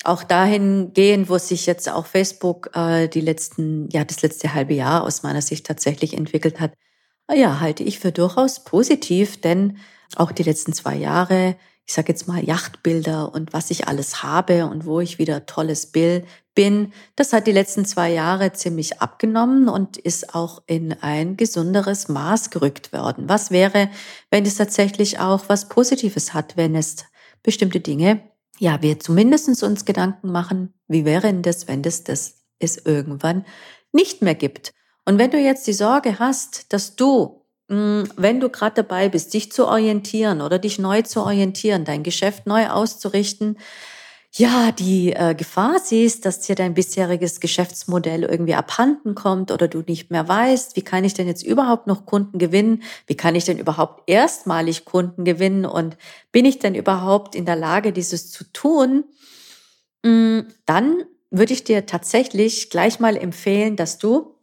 auch 0.03 0.23
dahin 0.23 0.93
gehen, 0.93 1.27
wo 1.29 1.37
sich 1.37 1.65
jetzt 1.65 1.89
auch 1.89 2.05
Facebook 2.05 2.69
äh, 2.75 3.07
die 3.07 3.21
letzten, 3.21 3.89
ja, 3.89 4.03
das 4.03 4.21
letzte 4.21 4.53
halbe 4.53 4.73
Jahr 4.73 5.03
aus 5.03 5.23
meiner 5.23 5.41
Sicht 5.41 5.65
tatsächlich 5.65 6.13
entwickelt 6.15 6.59
hat, 6.59 6.73
ja, 7.33 7.59
halte 7.59 7.83
ich 7.83 7.99
für 7.99 8.11
durchaus 8.11 8.63
positiv, 8.63 9.41
denn 9.41 9.77
auch 10.15 10.31
die 10.31 10.43
letzten 10.43 10.73
zwei 10.73 10.95
Jahre, 10.95 11.55
ich 11.87 11.93
sage 11.93 12.09
jetzt 12.09 12.27
mal 12.27 12.43
Yachtbilder 12.43 13.33
und 13.33 13.53
was 13.53 13.71
ich 13.71 13.87
alles 13.87 14.21
habe 14.21 14.65
und 14.65 14.85
wo 14.85 14.99
ich 14.99 15.19
wieder 15.19 15.45
tolles 15.45 15.87
Bild 15.87 16.25
bin, 16.53 16.91
das 17.15 17.33
hat 17.33 17.47
die 17.47 17.51
letzten 17.51 17.85
zwei 17.85 18.11
Jahre 18.11 18.53
ziemlich 18.53 19.01
abgenommen 19.01 19.69
und 19.69 19.97
ist 19.97 20.35
auch 20.35 20.61
in 20.67 20.93
ein 21.01 21.37
gesunderes 21.37 22.09
Maß 22.09 22.49
gerückt 22.49 22.91
worden. 22.93 23.29
Was 23.29 23.51
wäre, 23.51 23.89
wenn 24.31 24.45
es 24.45 24.55
tatsächlich 24.55 25.19
auch 25.19 25.45
was 25.47 25.69
Positives 25.69 26.33
hat, 26.33 26.57
wenn 26.57 26.75
es 26.75 27.05
bestimmte 27.41 27.79
Dinge 27.79 28.21
ja, 28.59 28.81
wir 28.81 28.99
zumindest 28.99 29.63
uns 29.63 29.85
Gedanken 29.85 30.31
machen, 30.31 30.73
wie 30.87 31.05
wäre 31.05 31.27
denn 31.27 31.41
das, 31.41 31.67
wenn 31.67 31.83
das, 31.83 32.03
das 32.03 32.45
es 32.59 32.77
irgendwann 32.77 33.45
nicht 33.91 34.21
mehr 34.21 34.35
gibt. 34.35 34.73
Und 35.05 35.19
wenn 35.19 35.31
du 35.31 35.37
jetzt 35.37 35.67
die 35.67 35.73
Sorge 35.73 36.19
hast, 36.19 36.73
dass 36.73 36.95
du, 36.95 37.45
wenn 37.67 38.39
du 38.39 38.49
gerade 38.49 38.83
dabei 38.83 39.09
bist, 39.09 39.33
dich 39.33 39.51
zu 39.51 39.67
orientieren 39.67 40.41
oder 40.41 40.57
dich 40.57 40.79
neu 40.79 41.01
zu 41.01 41.21
orientieren, 41.21 41.83
dein 41.83 42.03
Geschäft 42.03 42.47
neu 42.47 42.69
auszurichten, 42.69 43.57
ja, 44.33 44.71
die 44.71 45.13
äh, 45.13 45.33
Gefahr 45.33 45.79
siehst, 45.79 46.25
dass 46.25 46.41
dir 46.41 46.55
dein 46.55 46.75
bisheriges 46.75 47.39
Geschäftsmodell 47.39 48.23
irgendwie 48.23 48.53
abhanden 48.53 49.15
kommt 49.15 49.51
oder 49.51 49.67
du 49.67 49.81
nicht 49.81 50.11
mehr 50.11 50.27
weißt, 50.27 50.75
wie 50.75 50.83
kann 50.83 51.03
ich 51.03 51.15
denn 51.15 51.27
jetzt 51.27 51.43
überhaupt 51.43 51.87
noch 51.87 52.05
Kunden 52.05 52.37
gewinnen? 52.37 52.83
Wie 53.07 53.15
kann 53.15 53.35
ich 53.35 53.45
denn 53.45 53.57
überhaupt 53.57 54.07
erstmalig 54.07 54.85
Kunden 54.85 55.25
gewinnen? 55.25 55.65
Und 55.65 55.97
bin 56.31 56.45
ich 56.45 56.59
denn 56.59 56.75
überhaupt 56.75 57.35
in 57.35 57.45
der 57.45 57.55
Lage, 57.55 57.91
dieses 57.91 58.29
zu 58.29 58.43
tun? 58.53 59.05
Mm, 60.03 60.41
dann 60.65 61.03
würde 61.31 61.53
ich 61.53 61.63
dir 61.63 61.85
tatsächlich 61.85 62.69
gleich 62.69 62.99
mal 62.99 63.17
empfehlen, 63.17 63.75
dass 63.75 63.97
du 63.97 64.35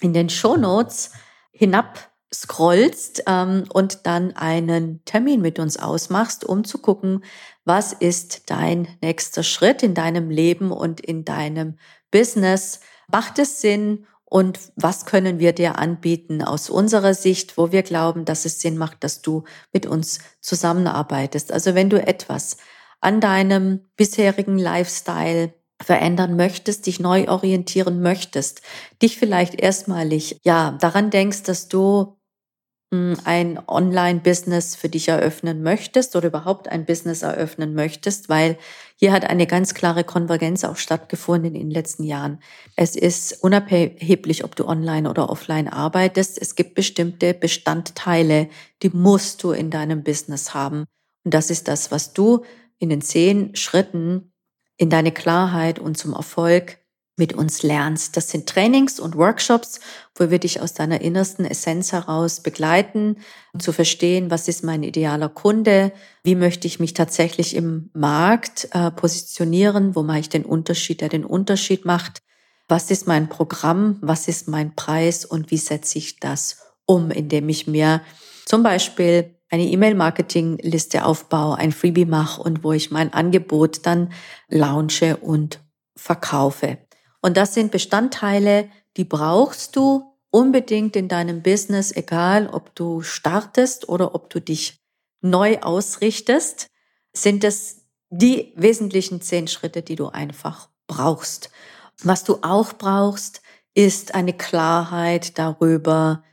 in 0.00 0.12
den 0.12 0.28
Show 0.28 0.56
Notes 0.56 1.10
hinab 1.50 2.11
scrollst 2.34 3.24
ähm, 3.26 3.64
und 3.72 4.06
dann 4.06 4.34
einen 4.36 5.04
Termin 5.04 5.40
mit 5.40 5.58
uns 5.58 5.76
ausmachst, 5.76 6.44
um 6.44 6.64
zu 6.64 6.78
gucken, 6.78 7.24
was 7.64 7.92
ist 7.92 8.50
dein 8.50 8.88
nächster 9.02 9.42
Schritt 9.42 9.82
in 9.82 9.94
deinem 9.94 10.30
Leben 10.30 10.72
und 10.72 11.00
in 11.00 11.24
deinem 11.24 11.76
Business? 12.10 12.80
Macht 13.10 13.38
es 13.38 13.60
Sinn? 13.60 14.06
Und 14.24 14.58
was 14.76 15.04
können 15.04 15.40
wir 15.40 15.52
dir 15.52 15.78
anbieten 15.78 16.40
aus 16.40 16.70
unserer 16.70 17.12
Sicht, 17.12 17.58
wo 17.58 17.70
wir 17.70 17.82
glauben, 17.82 18.24
dass 18.24 18.46
es 18.46 18.62
Sinn 18.62 18.78
macht, 18.78 19.04
dass 19.04 19.20
du 19.20 19.44
mit 19.74 19.84
uns 19.84 20.20
zusammenarbeitest? 20.40 21.52
Also 21.52 21.74
wenn 21.74 21.90
du 21.90 22.00
etwas 22.00 22.56
an 23.02 23.20
deinem 23.20 23.90
bisherigen 23.96 24.58
Lifestyle 24.58 25.52
verändern 25.82 26.36
möchtest, 26.36 26.86
dich 26.86 26.98
neu 26.98 27.28
orientieren 27.28 28.00
möchtest, 28.00 28.62
dich 29.02 29.18
vielleicht 29.18 29.60
erstmalig, 29.60 30.40
ja, 30.44 30.78
daran 30.80 31.10
denkst, 31.10 31.42
dass 31.42 31.68
du 31.68 32.16
ein 32.92 33.58
Online-Business 33.66 34.76
für 34.76 34.90
dich 34.90 35.08
eröffnen 35.08 35.62
möchtest 35.62 36.14
oder 36.14 36.28
überhaupt 36.28 36.68
ein 36.68 36.84
Business 36.84 37.22
eröffnen 37.22 37.74
möchtest, 37.74 38.28
weil 38.28 38.58
hier 38.96 39.12
hat 39.12 39.24
eine 39.24 39.46
ganz 39.46 39.72
klare 39.72 40.04
Konvergenz 40.04 40.62
auch 40.62 40.76
stattgefunden 40.76 41.54
in 41.54 41.68
den 41.68 41.70
letzten 41.70 42.04
Jahren. 42.04 42.38
Es 42.76 42.94
ist 42.94 43.42
unabhängig, 43.42 44.44
ob 44.44 44.56
du 44.56 44.66
online 44.66 45.08
oder 45.08 45.30
offline 45.30 45.68
arbeitest. 45.68 46.40
Es 46.40 46.54
gibt 46.54 46.74
bestimmte 46.74 47.32
Bestandteile, 47.32 48.48
die 48.82 48.90
musst 48.90 49.42
du 49.42 49.52
in 49.52 49.70
deinem 49.70 50.02
Business 50.02 50.52
haben. 50.52 50.84
Und 51.24 51.32
das 51.32 51.48
ist 51.48 51.68
das, 51.68 51.90
was 51.90 52.12
du 52.12 52.44
in 52.78 52.90
den 52.90 53.00
zehn 53.00 53.56
Schritten 53.56 54.32
in 54.76 54.90
deine 54.90 55.12
Klarheit 55.12 55.78
und 55.78 55.96
zum 55.96 56.12
Erfolg 56.12 56.81
mit 57.16 57.34
uns 57.34 57.62
lernst. 57.62 58.16
Das 58.16 58.30
sind 58.30 58.48
Trainings 58.48 58.98
und 58.98 59.16
Workshops, 59.16 59.80
wo 60.16 60.30
wir 60.30 60.38
dich 60.38 60.60
aus 60.60 60.72
deiner 60.72 61.02
innersten 61.02 61.44
Essenz 61.44 61.92
heraus 61.92 62.40
begleiten, 62.40 63.16
um 63.52 63.60
zu 63.60 63.72
verstehen, 63.72 64.30
was 64.30 64.48
ist 64.48 64.64
mein 64.64 64.82
idealer 64.82 65.28
Kunde, 65.28 65.92
wie 66.24 66.34
möchte 66.34 66.66
ich 66.66 66.80
mich 66.80 66.94
tatsächlich 66.94 67.54
im 67.54 67.90
Markt 67.92 68.68
äh, 68.72 68.90
positionieren, 68.90 69.94
wo 69.94 70.02
mache 70.02 70.20
ich 70.20 70.28
den 70.30 70.44
Unterschied, 70.44 71.02
der 71.02 71.10
den 71.10 71.24
Unterschied 71.24 71.84
macht, 71.84 72.22
was 72.68 72.90
ist 72.90 73.06
mein 73.06 73.28
Programm, 73.28 73.98
was 74.00 74.28
ist 74.28 74.48
mein 74.48 74.74
Preis 74.74 75.26
und 75.26 75.50
wie 75.50 75.58
setze 75.58 75.98
ich 75.98 76.18
das 76.18 76.58
um, 76.86 77.10
indem 77.10 77.48
ich 77.50 77.66
mir 77.66 78.00
zum 78.46 78.62
Beispiel 78.62 79.36
eine 79.50 79.64
E-Mail-Marketing-Liste 79.64 81.04
aufbaue, 81.04 81.58
ein 81.58 81.72
Freebie 81.72 82.06
mache 82.06 82.42
und 82.42 82.64
wo 82.64 82.72
ich 82.72 82.90
mein 82.90 83.12
Angebot 83.12 83.84
dann 83.84 84.12
launche 84.48 85.18
und 85.18 85.60
verkaufe. 85.94 86.78
Und 87.22 87.36
das 87.36 87.54
sind 87.54 87.70
Bestandteile, 87.70 88.68
die 88.96 89.04
brauchst 89.04 89.76
du 89.76 90.12
unbedingt 90.30 90.96
in 90.96 91.08
deinem 91.08 91.42
Business, 91.42 91.92
egal 91.94 92.48
ob 92.48 92.74
du 92.74 93.02
startest 93.02 93.88
oder 93.88 94.14
ob 94.14 94.28
du 94.28 94.40
dich 94.40 94.82
neu 95.20 95.58
ausrichtest, 95.60 96.66
sind 97.14 97.44
es 97.44 97.86
die 98.10 98.52
wesentlichen 98.56 99.22
zehn 99.22 99.48
Schritte, 99.48 99.82
die 99.82 99.94
du 99.94 100.08
einfach 100.08 100.68
brauchst. 100.86 101.50
Was 102.02 102.24
du 102.24 102.38
auch 102.42 102.72
brauchst, 102.74 103.40
ist 103.74 104.14
eine 104.14 104.32
Klarheit 104.32 105.38
darüber, 105.38 106.24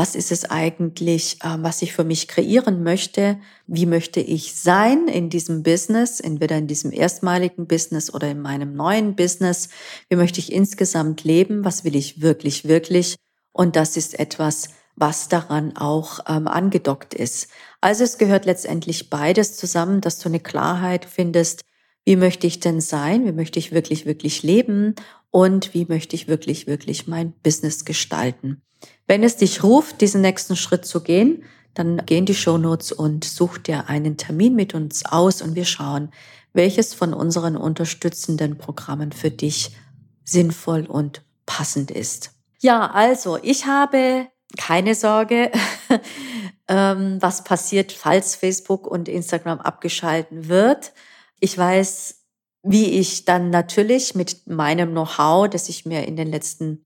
was 0.00 0.14
ist 0.14 0.32
es 0.32 0.46
eigentlich, 0.46 1.40
ähm, 1.44 1.62
was 1.62 1.82
ich 1.82 1.92
für 1.92 2.04
mich 2.04 2.26
kreieren 2.26 2.82
möchte, 2.82 3.38
wie 3.66 3.84
möchte 3.84 4.20
ich 4.20 4.54
sein 4.54 5.08
in 5.08 5.28
diesem 5.28 5.62
Business, 5.62 6.20
entweder 6.20 6.56
in 6.56 6.66
diesem 6.66 6.90
erstmaligen 6.90 7.66
Business 7.66 8.10
oder 8.14 8.30
in 8.30 8.40
meinem 8.40 8.74
neuen 8.74 9.14
Business, 9.14 9.68
wie 10.08 10.16
möchte 10.16 10.40
ich 10.40 10.54
insgesamt 10.54 11.22
leben, 11.24 11.66
was 11.66 11.84
will 11.84 11.96
ich 11.96 12.22
wirklich, 12.22 12.66
wirklich. 12.66 13.16
Und 13.52 13.76
das 13.76 13.98
ist 13.98 14.18
etwas, 14.18 14.70
was 14.96 15.28
daran 15.28 15.76
auch 15.76 16.20
ähm, 16.26 16.48
angedockt 16.48 17.12
ist. 17.12 17.50
Also 17.82 18.02
es 18.02 18.16
gehört 18.16 18.46
letztendlich 18.46 19.10
beides 19.10 19.58
zusammen, 19.58 20.00
dass 20.00 20.18
du 20.18 20.30
eine 20.30 20.40
Klarheit 20.40 21.04
findest, 21.04 21.60
wie 22.04 22.16
möchte 22.16 22.46
ich 22.46 22.60
denn 22.60 22.80
sein, 22.80 23.24
wie 23.24 23.32
möchte 23.32 23.58
ich 23.58 23.72
wirklich, 23.72 24.06
wirklich 24.06 24.42
leben 24.42 24.94
und 25.30 25.74
wie 25.74 25.86
möchte 25.86 26.16
ich 26.16 26.28
wirklich, 26.28 26.66
wirklich 26.66 27.06
mein 27.06 27.32
Business 27.42 27.84
gestalten. 27.84 28.62
Wenn 29.06 29.22
es 29.22 29.36
dich 29.36 29.62
ruft, 29.62 30.00
diesen 30.00 30.20
nächsten 30.20 30.56
Schritt 30.56 30.84
zu 30.84 31.02
gehen, 31.02 31.44
dann 31.74 32.02
geh 32.06 32.18
in 32.18 32.26
die 32.26 32.34
Shownotes 32.34 32.92
und 32.92 33.24
such 33.24 33.58
dir 33.58 33.88
einen 33.88 34.16
Termin 34.16 34.54
mit 34.54 34.74
uns 34.74 35.04
aus 35.04 35.42
und 35.42 35.54
wir 35.54 35.64
schauen, 35.64 36.10
welches 36.52 36.94
von 36.94 37.14
unseren 37.14 37.56
unterstützenden 37.56 38.58
Programmen 38.58 39.12
für 39.12 39.30
dich 39.30 39.76
sinnvoll 40.24 40.86
und 40.86 41.22
passend 41.46 41.90
ist. 41.90 42.32
Ja, 42.60 42.90
also 42.90 43.38
ich 43.42 43.66
habe 43.66 44.26
keine 44.58 44.94
Sorge, 44.94 45.50
ähm, 46.68 47.18
was 47.20 47.44
passiert, 47.44 47.92
falls 47.92 48.34
Facebook 48.34 48.86
und 48.86 49.08
Instagram 49.08 49.60
abgeschalten 49.60 50.48
wird. 50.48 50.92
Ich 51.40 51.56
weiß, 51.56 52.20
wie 52.62 52.90
ich 52.98 53.24
dann 53.24 53.50
natürlich 53.50 54.14
mit 54.14 54.46
meinem 54.46 54.90
Know-how, 54.90 55.48
das 55.48 55.68
ich 55.68 55.86
mir 55.86 56.06
in 56.06 56.16
den 56.16 56.28
letzten 56.28 56.84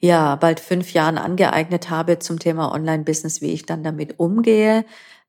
ja 0.00 0.36
bald 0.36 0.60
fünf 0.60 0.92
Jahren 0.92 1.18
angeeignet 1.18 1.88
habe 1.88 2.18
zum 2.18 2.38
Thema 2.38 2.72
Online-Business, 2.72 3.40
wie 3.40 3.52
ich 3.52 3.64
dann 3.64 3.82
damit 3.82 4.18
umgehe. 4.18 4.84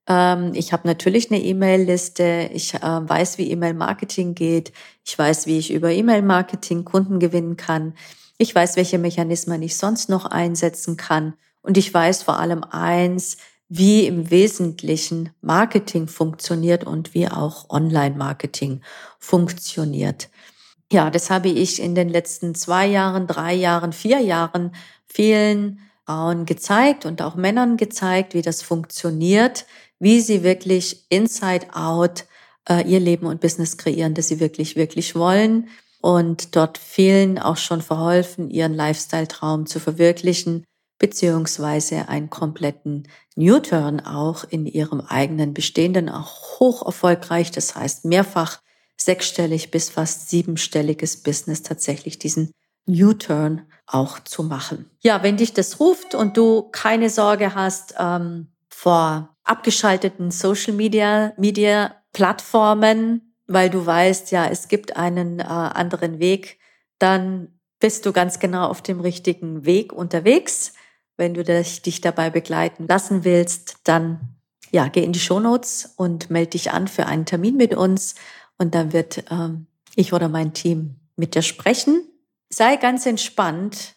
Ähm, 0.07 0.51
ich 0.53 0.73
habe 0.73 0.87
natürlich 0.87 1.31
eine 1.31 1.41
E-Mail-Liste. 1.41 2.49
Ich 2.53 2.73
äh, 2.73 2.79
weiß, 2.81 3.37
wie 3.37 3.51
E-Mail-Marketing 3.51 4.35
geht. 4.35 4.73
Ich 5.05 5.17
weiß, 5.17 5.45
wie 5.45 5.57
ich 5.57 5.71
über 5.71 5.91
E-Mail-Marketing 5.91 6.83
Kunden 6.83 7.19
gewinnen 7.19 7.57
kann. 7.57 7.93
Ich 8.37 8.53
weiß, 8.53 8.75
welche 8.75 8.97
Mechanismen 8.97 9.61
ich 9.61 9.77
sonst 9.77 10.09
noch 10.09 10.25
einsetzen 10.25 10.97
kann. 10.97 11.35
Und 11.61 11.77
ich 11.77 11.93
weiß 11.93 12.23
vor 12.23 12.39
allem 12.39 12.63
eins, 12.63 13.37
wie 13.67 14.05
im 14.05 14.29
Wesentlichen 14.29 15.31
Marketing 15.41 16.07
funktioniert 16.07 16.83
und 16.83 17.13
wie 17.13 17.27
auch 17.27 17.69
Online-Marketing 17.69 18.81
funktioniert. 19.19 20.29
Ja, 20.91 21.09
das 21.09 21.29
habe 21.29 21.49
ich 21.49 21.81
in 21.81 21.95
den 21.95 22.09
letzten 22.09 22.53
zwei 22.53 22.85
Jahren, 22.85 23.27
drei 23.27 23.53
Jahren, 23.53 23.91
vier 23.91 24.19
Jahren 24.19 24.71
vielen 25.07 25.79
Frauen 26.05 26.45
gezeigt 26.45 27.05
und 27.05 27.21
auch 27.21 27.35
Männern 27.35 27.77
gezeigt, 27.77 28.35
wie 28.35 28.43
das 28.43 28.61
funktioniert, 28.61 29.65
wie 29.99 30.21
sie 30.21 30.43
wirklich 30.43 31.05
inside 31.09 31.67
out 31.73 32.25
äh, 32.69 32.87
ihr 32.87 32.99
Leben 32.99 33.25
und 33.25 33.41
Business 33.41 33.77
kreieren, 33.77 34.13
das 34.13 34.27
sie 34.27 34.39
wirklich, 34.39 34.75
wirklich 34.75 35.15
wollen. 35.15 35.69
Und 36.01 36.55
dort 36.55 36.77
vielen 36.77 37.39
auch 37.39 37.57
schon 37.57 37.81
verholfen, 37.81 38.51
ihren 38.51 38.75
Lifestyle-Traum 38.75 39.65
zu 39.65 39.79
verwirklichen, 39.79 40.63
beziehungsweise 40.97 42.07
einen 42.07 42.29
kompletten 42.29 43.07
New-Turn 43.35 43.99
auch 43.99 44.43
in 44.43 44.65
ihrem 44.65 45.01
eigenen 45.01 45.53
Bestehenden, 45.53 46.09
auch 46.09 46.59
hoch 46.59 46.85
erfolgreich, 46.85 47.51
das 47.51 47.75
heißt 47.75 48.05
mehrfach 48.05 48.61
sechsstellig 48.97 49.71
bis 49.71 49.89
fast 49.89 50.29
siebenstelliges 50.29 51.21
Business 51.21 51.63
tatsächlich 51.63 52.17
diesen 52.17 52.51
U-Turn 52.87 53.63
auch 53.87 54.19
zu 54.19 54.43
machen. 54.43 54.89
Ja, 55.01 55.21
wenn 55.23 55.37
dich 55.37 55.53
das 55.53 55.79
ruft 55.79 56.15
und 56.15 56.37
du 56.37 56.63
keine 56.71 57.09
Sorge 57.09 57.55
hast 57.55 57.95
ähm, 57.99 58.47
vor 58.69 59.35
abgeschalteten 59.43 60.31
Social 60.31 60.73
Media, 60.73 61.33
Media 61.37 61.95
Plattformen, 62.13 63.35
weil 63.47 63.69
du 63.69 63.85
weißt, 63.85 64.31
ja, 64.31 64.47
es 64.47 64.67
gibt 64.67 64.95
einen 64.95 65.39
äh, 65.39 65.43
anderen 65.43 66.19
Weg, 66.19 66.59
dann 66.99 67.59
bist 67.79 68.05
du 68.05 68.13
ganz 68.13 68.39
genau 68.39 68.67
auf 68.67 68.81
dem 68.81 69.01
richtigen 69.01 69.65
Weg 69.65 69.93
unterwegs. 69.93 70.73
Wenn 71.17 71.33
du 71.33 71.43
dich, 71.43 72.01
dabei 72.01 72.29
begleiten 72.29 72.87
lassen 72.87 73.23
willst, 73.23 73.77
dann 73.83 74.35
ja, 74.71 74.87
geh 74.89 75.03
in 75.03 75.13
die 75.13 75.19
Shownotes 75.19 75.93
und 75.95 76.29
melde 76.29 76.51
dich 76.51 76.71
an 76.71 76.87
für 76.87 77.05
einen 77.05 77.25
Termin 77.25 77.55
mit 77.55 77.73
uns 77.73 78.15
und 78.57 78.75
dann 78.75 78.93
wird 78.93 79.23
ähm, 79.31 79.67
ich 79.95 80.11
oder 80.13 80.27
mein 80.27 80.53
Team 80.53 80.95
mit 81.15 81.35
dir 81.35 81.41
sprechen. 81.41 82.03
Sei 82.49 82.75
ganz 82.75 83.05
entspannt. 83.05 83.95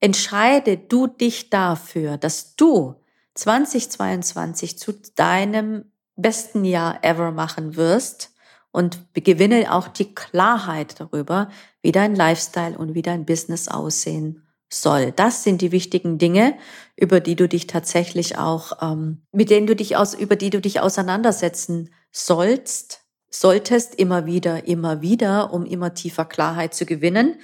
Entscheide 0.00 0.76
du 0.76 1.06
dich 1.06 1.50
dafür, 1.50 2.18
dass 2.18 2.56
du 2.56 2.96
2022 3.34 4.78
zu 4.78 4.92
deinem 5.14 5.84
besten 6.16 6.64
Jahr 6.64 7.02
ever 7.04 7.30
machen 7.30 7.76
wirst 7.76 8.32
und 8.72 8.98
gewinne 9.14 9.72
auch 9.72 9.88
die 9.88 10.14
Klarheit 10.14 11.00
darüber, 11.00 11.50
wie 11.82 11.92
dein 11.92 12.14
Lifestyle 12.14 12.76
und 12.76 12.94
wie 12.94 13.02
dein 13.02 13.24
Business 13.24 13.68
aussehen 13.68 14.45
soll. 14.68 15.12
Das 15.12 15.42
sind 15.42 15.62
die 15.62 15.72
wichtigen 15.72 16.18
Dinge, 16.18 16.56
über 16.96 17.20
die 17.20 17.36
du 17.36 17.48
dich 17.48 17.66
tatsächlich 17.66 18.38
auch, 18.38 18.82
ähm, 18.82 19.22
mit 19.32 19.50
denen 19.50 19.66
du 19.66 19.76
dich 19.76 19.96
aus, 19.96 20.14
über 20.14 20.36
die 20.36 20.50
du 20.50 20.60
dich 20.60 20.80
auseinandersetzen 20.80 21.90
sollst, 22.10 23.02
solltest 23.30 23.94
immer 23.94 24.26
wieder, 24.26 24.66
immer 24.66 25.02
wieder, 25.02 25.52
um 25.52 25.66
immer 25.66 25.94
tiefer 25.94 26.24
Klarheit 26.24 26.74
zu 26.74 26.86
gewinnen. 26.86 27.40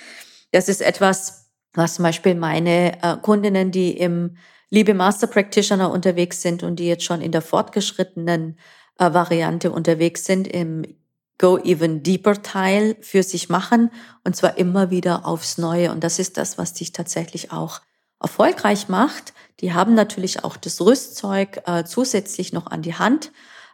Das 0.51 0.69
ist 0.69 0.81
etwas, 0.81 1.51
was 1.75 1.95
zum 1.95 2.05
Beispiel 2.05 2.35
meine 2.35 3.03
äh, 3.03 3.17
Kundinnen, 3.21 3.71
die 3.71 3.97
im 3.97 4.37
Liebe 4.71 4.95
Master 4.95 5.27
Practitioner 5.27 5.91
unterwegs 5.91 6.41
sind 6.41 6.63
und 6.63 6.77
die 6.77 6.87
jetzt 6.87 7.05
schon 7.05 7.21
in 7.21 7.31
der 7.31 7.43
fortgeschrittenen 7.43 8.59
äh, 8.99 9.13
Variante 9.13 9.71
unterwegs 9.71 10.25
sind, 10.25 10.49
im 10.49 10.83
Go 11.43 11.59
Even 11.59 12.05
Deeper 12.05 12.41
Teil 12.41 12.97
für 13.01 13.25
sich 13.25 13.49
machen 13.49 13.91
und 14.23 14.37
zwar 14.37 14.59
immer 14.59 14.91
wieder 14.91 15.27
aufs 15.27 15.59
Neue. 15.59 15.91
Und 15.91 16.05
das 16.05 16.21
ist 16.21 16.37
das, 16.37 16.57
was 16.57 16.73
dich 16.73 16.93
tatsächlich 16.93 17.51
auch 17.51 17.81
erfolgreich 18.21 18.89
macht. 18.89 19.35
Die 19.59 19.75
haben 19.75 19.95
natürlich 19.95 20.45
auch 20.45 20.57
das 20.57 20.81
Rüstzeug 20.81 21.61
äh, 21.67 21.83
zusätzlich 21.83 22.53
noch 22.53 22.69
an 22.69 22.83
die 22.83 22.95
Hand 22.95 23.33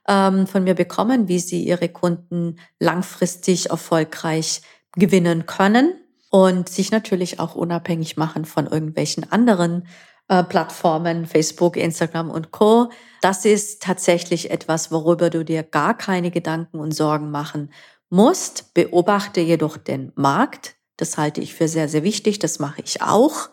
ähm, 0.08 0.46
von 0.46 0.64
mir 0.64 0.72
bekommen, 0.72 1.28
wie 1.28 1.40
sie 1.40 1.62
ihre 1.62 1.90
Kunden 1.90 2.58
langfristig 2.80 3.68
erfolgreich 3.68 4.62
gewinnen 4.96 5.44
können 5.44 5.92
und 6.30 6.70
sich 6.70 6.90
natürlich 6.90 7.38
auch 7.38 7.54
unabhängig 7.54 8.16
machen 8.16 8.46
von 8.46 8.66
irgendwelchen 8.66 9.30
anderen 9.30 9.86
Plattformen, 10.28 11.26
Facebook, 11.26 11.76
Instagram 11.76 12.30
und 12.30 12.50
Co. 12.50 12.90
Das 13.22 13.44
ist 13.44 13.82
tatsächlich 13.82 14.50
etwas, 14.50 14.90
worüber 14.90 15.30
du 15.30 15.44
dir 15.44 15.62
gar 15.62 15.96
keine 15.96 16.30
Gedanken 16.30 16.78
und 16.78 16.92
Sorgen 16.92 17.30
machen 17.30 17.72
musst. 18.10 18.74
Beobachte 18.74 19.40
jedoch 19.40 19.76
den 19.76 20.12
Markt. 20.14 20.76
Das 20.96 21.16
halte 21.16 21.40
ich 21.40 21.54
für 21.54 21.68
sehr, 21.68 21.88
sehr 21.88 22.02
wichtig. 22.02 22.38
Das 22.38 22.58
mache 22.58 22.82
ich 22.82 23.02
auch. 23.02 23.48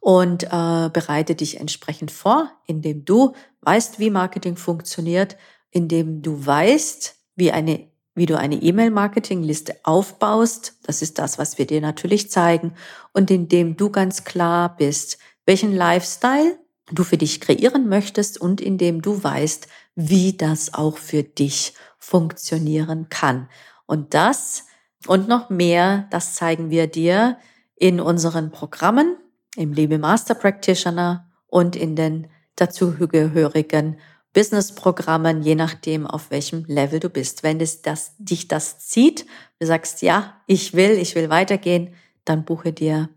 Und 0.00 0.44
äh, 0.44 0.90
bereite 0.92 1.34
dich 1.34 1.60
entsprechend 1.60 2.10
vor, 2.10 2.50
indem 2.66 3.04
du 3.04 3.34
weißt, 3.60 3.98
wie 3.98 4.10
Marketing 4.10 4.56
funktioniert 4.56 5.36
indem 5.70 6.22
du 6.22 6.44
weißt, 6.44 7.16
wie 7.36 7.52
eine 7.52 7.88
wie 8.16 8.26
du 8.26 8.36
eine 8.36 8.56
E-Mail-Marketing-Liste 8.56 9.76
aufbaust. 9.84 10.76
Das 10.82 11.00
ist 11.00 11.18
das, 11.20 11.38
was 11.38 11.58
wir 11.58 11.66
dir 11.66 11.80
natürlich 11.80 12.28
zeigen. 12.28 12.74
Und 13.12 13.30
indem 13.30 13.76
du 13.76 13.88
ganz 13.88 14.24
klar 14.24 14.76
bist, 14.76 15.18
welchen 15.50 15.74
Lifestyle 15.74 16.60
du 16.92 17.02
für 17.02 17.16
dich 17.16 17.40
kreieren 17.40 17.88
möchtest 17.88 18.40
und 18.40 18.60
indem 18.60 19.02
du 19.02 19.24
weißt, 19.24 19.66
wie 19.96 20.36
das 20.36 20.74
auch 20.74 20.96
für 20.96 21.24
dich 21.24 21.74
funktionieren 21.98 23.08
kann. 23.08 23.48
Und 23.84 24.14
das 24.14 24.66
und 25.08 25.26
noch 25.26 25.50
mehr, 25.50 26.06
das 26.12 26.36
zeigen 26.36 26.70
wir 26.70 26.86
dir 26.86 27.36
in 27.74 28.00
unseren 28.00 28.52
Programmen, 28.52 29.16
im 29.56 29.72
Liebe 29.72 29.98
Master 29.98 30.36
Practitioner 30.36 31.28
und 31.48 31.74
in 31.74 31.96
den 31.96 32.28
dazugehörigen 32.54 33.98
Business-Programmen, 34.32 35.42
je 35.42 35.56
nachdem, 35.56 36.06
auf 36.06 36.30
welchem 36.30 36.64
Level 36.68 37.00
du 37.00 37.10
bist. 37.10 37.42
Wenn 37.42 37.60
es 37.60 37.82
das, 37.82 38.12
dich 38.18 38.46
das 38.46 38.78
zieht, 38.78 39.26
du 39.58 39.66
sagst, 39.66 40.02
ja, 40.02 40.40
ich 40.46 40.74
will, 40.74 40.92
ich 40.92 41.16
will 41.16 41.28
weitergehen, 41.28 41.92
dann 42.24 42.44
buche 42.44 42.72
dir 42.72 43.08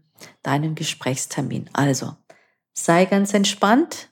deinen 0.42 0.74
Gesprächstermin. 0.74 1.70
Also, 1.74 2.16
sei 2.74 3.06
ganz 3.06 3.34
entspannt, 3.34 4.10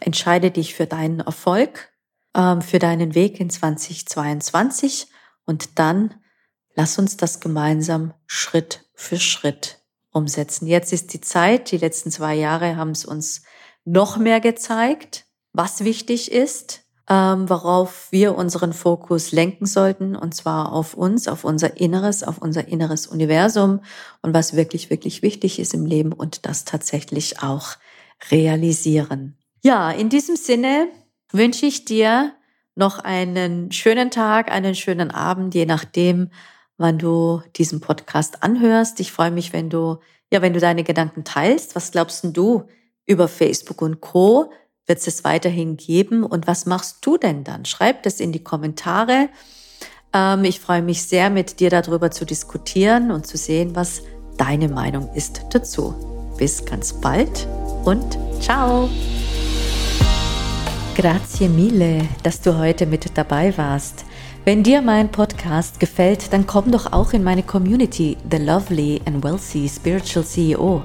entscheide 0.00 0.50
dich 0.50 0.74
für 0.74 0.86
deinen 0.86 1.20
Erfolg, 1.20 1.92
ähm, 2.34 2.62
für 2.62 2.78
deinen 2.78 3.14
Weg 3.14 3.40
in 3.40 3.50
2022 3.50 5.08
und 5.46 5.78
dann 5.78 6.14
lass 6.74 6.98
uns 6.98 7.16
das 7.16 7.40
gemeinsam 7.40 8.14
Schritt 8.26 8.84
für 8.94 9.18
Schritt 9.18 9.80
umsetzen. 10.10 10.66
Jetzt 10.66 10.92
ist 10.92 11.12
die 11.12 11.20
Zeit, 11.20 11.70
die 11.70 11.78
letzten 11.78 12.10
zwei 12.10 12.34
Jahre 12.34 12.76
haben 12.76 12.90
es 12.90 13.04
uns 13.04 13.42
noch 13.84 14.16
mehr 14.16 14.40
gezeigt 14.40 15.24
was 15.54 15.84
wichtig 15.84 16.32
ist, 16.32 16.82
ähm, 17.08 17.48
worauf 17.48 18.08
wir 18.10 18.34
unseren 18.36 18.72
Fokus 18.72 19.30
lenken 19.32 19.66
sollten, 19.66 20.16
und 20.16 20.34
zwar 20.34 20.72
auf 20.72 20.94
uns, 20.94 21.28
auf 21.28 21.44
unser 21.44 21.78
Inneres, 21.78 22.22
auf 22.24 22.38
unser 22.38 22.66
inneres 22.68 23.06
Universum 23.06 23.80
und 24.20 24.34
was 24.34 24.56
wirklich, 24.56 24.90
wirklich 24.90 25.22
wichtig 25.22 25.58
ist 25.58 25.72
im 25.72 25.86
Leben 25.86 26.12
und 26.12 26.44
das 26.44 26.64
tatsächlich 26.64 27.40
auch 27.42 27.76
realisieren. 28.30 29.36
Ja, 29.62 29.90
in 29.90 30.08
diesem 30.08 30.36
Sinne 30.36 30.88
wünsche 31.30 31.66
ich 31.66 31.84
dir 31.84 32.32
noch 32.74 32.98
einen 32.98 33.72
schönen 33.72 34.10
Tag, 34.10 34.50
einen 34.50 34.74
schönen 34.74 35.10
Abend, 35.10 35.54
je 35.54 35.66
nachdem, 35.66 36.30
wann 36.76 36.98
du 36.98 37.40
diesen 37.56 37.80
Podcast 37.80 38.42
anhörst. 38.42 38.98
Ich 39.00 39.12
freue 39.12 39.30
mich, 39.30 39.52
wenn 39.52 39.70
du, 39.70 39.98
ja, 40.32 40.42
wenn 40.42 40.52
du 40.52 40.60
deine 40.60 40.84
Gedanken 40.84 41.24
teilst. 41.24 41.76
Was 41.76 41.92
glaubst 41.92 42.24
du 42.36 42.64
über 43.06 43.28
Facebook 43.28 43.80
und 43.80 44.00
Co? 44.00 44.50
wird 44.86 45.06
es 45.06 45.24
weiterhin 45.24 45.76
geben. 45.76 46.24
Und 46.24 46.46
was 46.46 46.66
machst 46.66 46.98
du 47.02 47.16
denn 47.16 47.44
dann? 47.44 47.64
Schreib 47.64 48.02
das 48.02 48.20
in 48.20 48.32
die 48.32 48.44
Kommentare. 48.44 49.28
Ähm, 50.12 50.44
ich 50.44 50.60
freue 50.60 50.82
mich 50.82 51.02
sehr, 51.04 51.30
mit 51.30 51.60
dir 51.60 51.70
darüber 51.70 52.10
zu 52.10 52.24
diskutieren 52.24 53.10
und 53.10 53.26
zu 53.26 53.36
sehen, 53.36 53.74
was 53.74 54.02
deine 54.36 54.68
Meinung 54.68 55.12
ist 55.14 55.42
dazu. 55.50 55.94
Bis 56.36 56.64
ganz 56.64 57.00
bald 57.00 57.46
und 57.84 58.18
ciao! 58.40 58.88
Grazie 60.96 61.48
mille, 61.48 62.08
dass 62.22 62.40
du 62.40 62.56
heute 62.56 62.86
mit 62.86 63.16
dabei 63.16 63.56
warst. 63.58 64.04
Wenn 64.44 64.62
dir 64.62 64.80
mein 64.80 65.10
Podcast 65.10 65.80
gefällt, 65.80 66.32
dann 66.32 66.46
komm 66.46 66.70
doch 66.70 66.92
auch 66.92 67.12
in 67.12 67.24
meine 67.24 67.42
Community, 67.42 68.16
The 68.30 68.36
Lovely 68.36 69.00
and 69.06 69.24
Wealthy 69.24 69.68
Spiritual 69.68 70.24
CEO. 70.24 70.82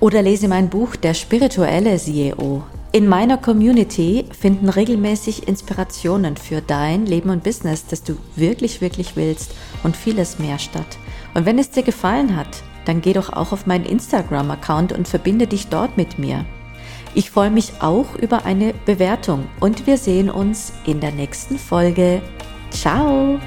Oder 0.00 0.22
lese 0.22 0.48
mein 0.48 0.68
Buch 0.68 0.96
Der 0.96 1.14
spirituelle 1.14 1.96
CEO. 1.96 2.62
In 2.92 3.08
meiner 3.08 3.38
Community 3.38 4.26
finden 4.38 4.68
regelmäßig 4.68 5.48
Inspirationen 5.48 6.36
für 6.36 6.60
dein 6.60 7.06
Leben 7.06 7.30
und 7.30 7.42
Business, 7.42 7.86
das 7.86 8.04
du 8.04 8.16
wirklich, 8.36 8.80
wirklich 8.80 9.16
willst 9.16 9.52
und 9.82 9.96
vieles 9.96 10.38
mehr 10.38 10.60
statt. 10.60 10.98
Und 11.34 11.44
wenn 11.44 11.58
es 11.58 11.70
dir 11.70 11.82
gefallen 11.82 12.36
hat, 12.36 12.62
dann 12.84 13.00
geh 13.00 13.12
doch 13.12 13.32
auch 13.32 13.52
auf 13.52 13.66
meinen 13.66 13.84
Instagram-Account 13.84 14.92
und 14.92 15.08
verbinde 15.08 15.46
dich 15.46 15.68
dort 15.68 15.96
mit 15.96 16.18
mir. 16.18 16.44
Ich 17.14 17.30
freue 17.30 17.50
mich 17.50 17.74
auch 17.80 18.16
über 18.16 18.44
eine 18.44 18.74
Bewertung 18.86 19.46
und 19.60 19.86
wir 19.86 19.98
sehen 19.98 20.30
uns 20.30 20.72
in 20.84 21.00
der 21.00 21.12
nächsten 21.12 21.58
Folge. 21.58 22.20
Ciao! 22.70 23.38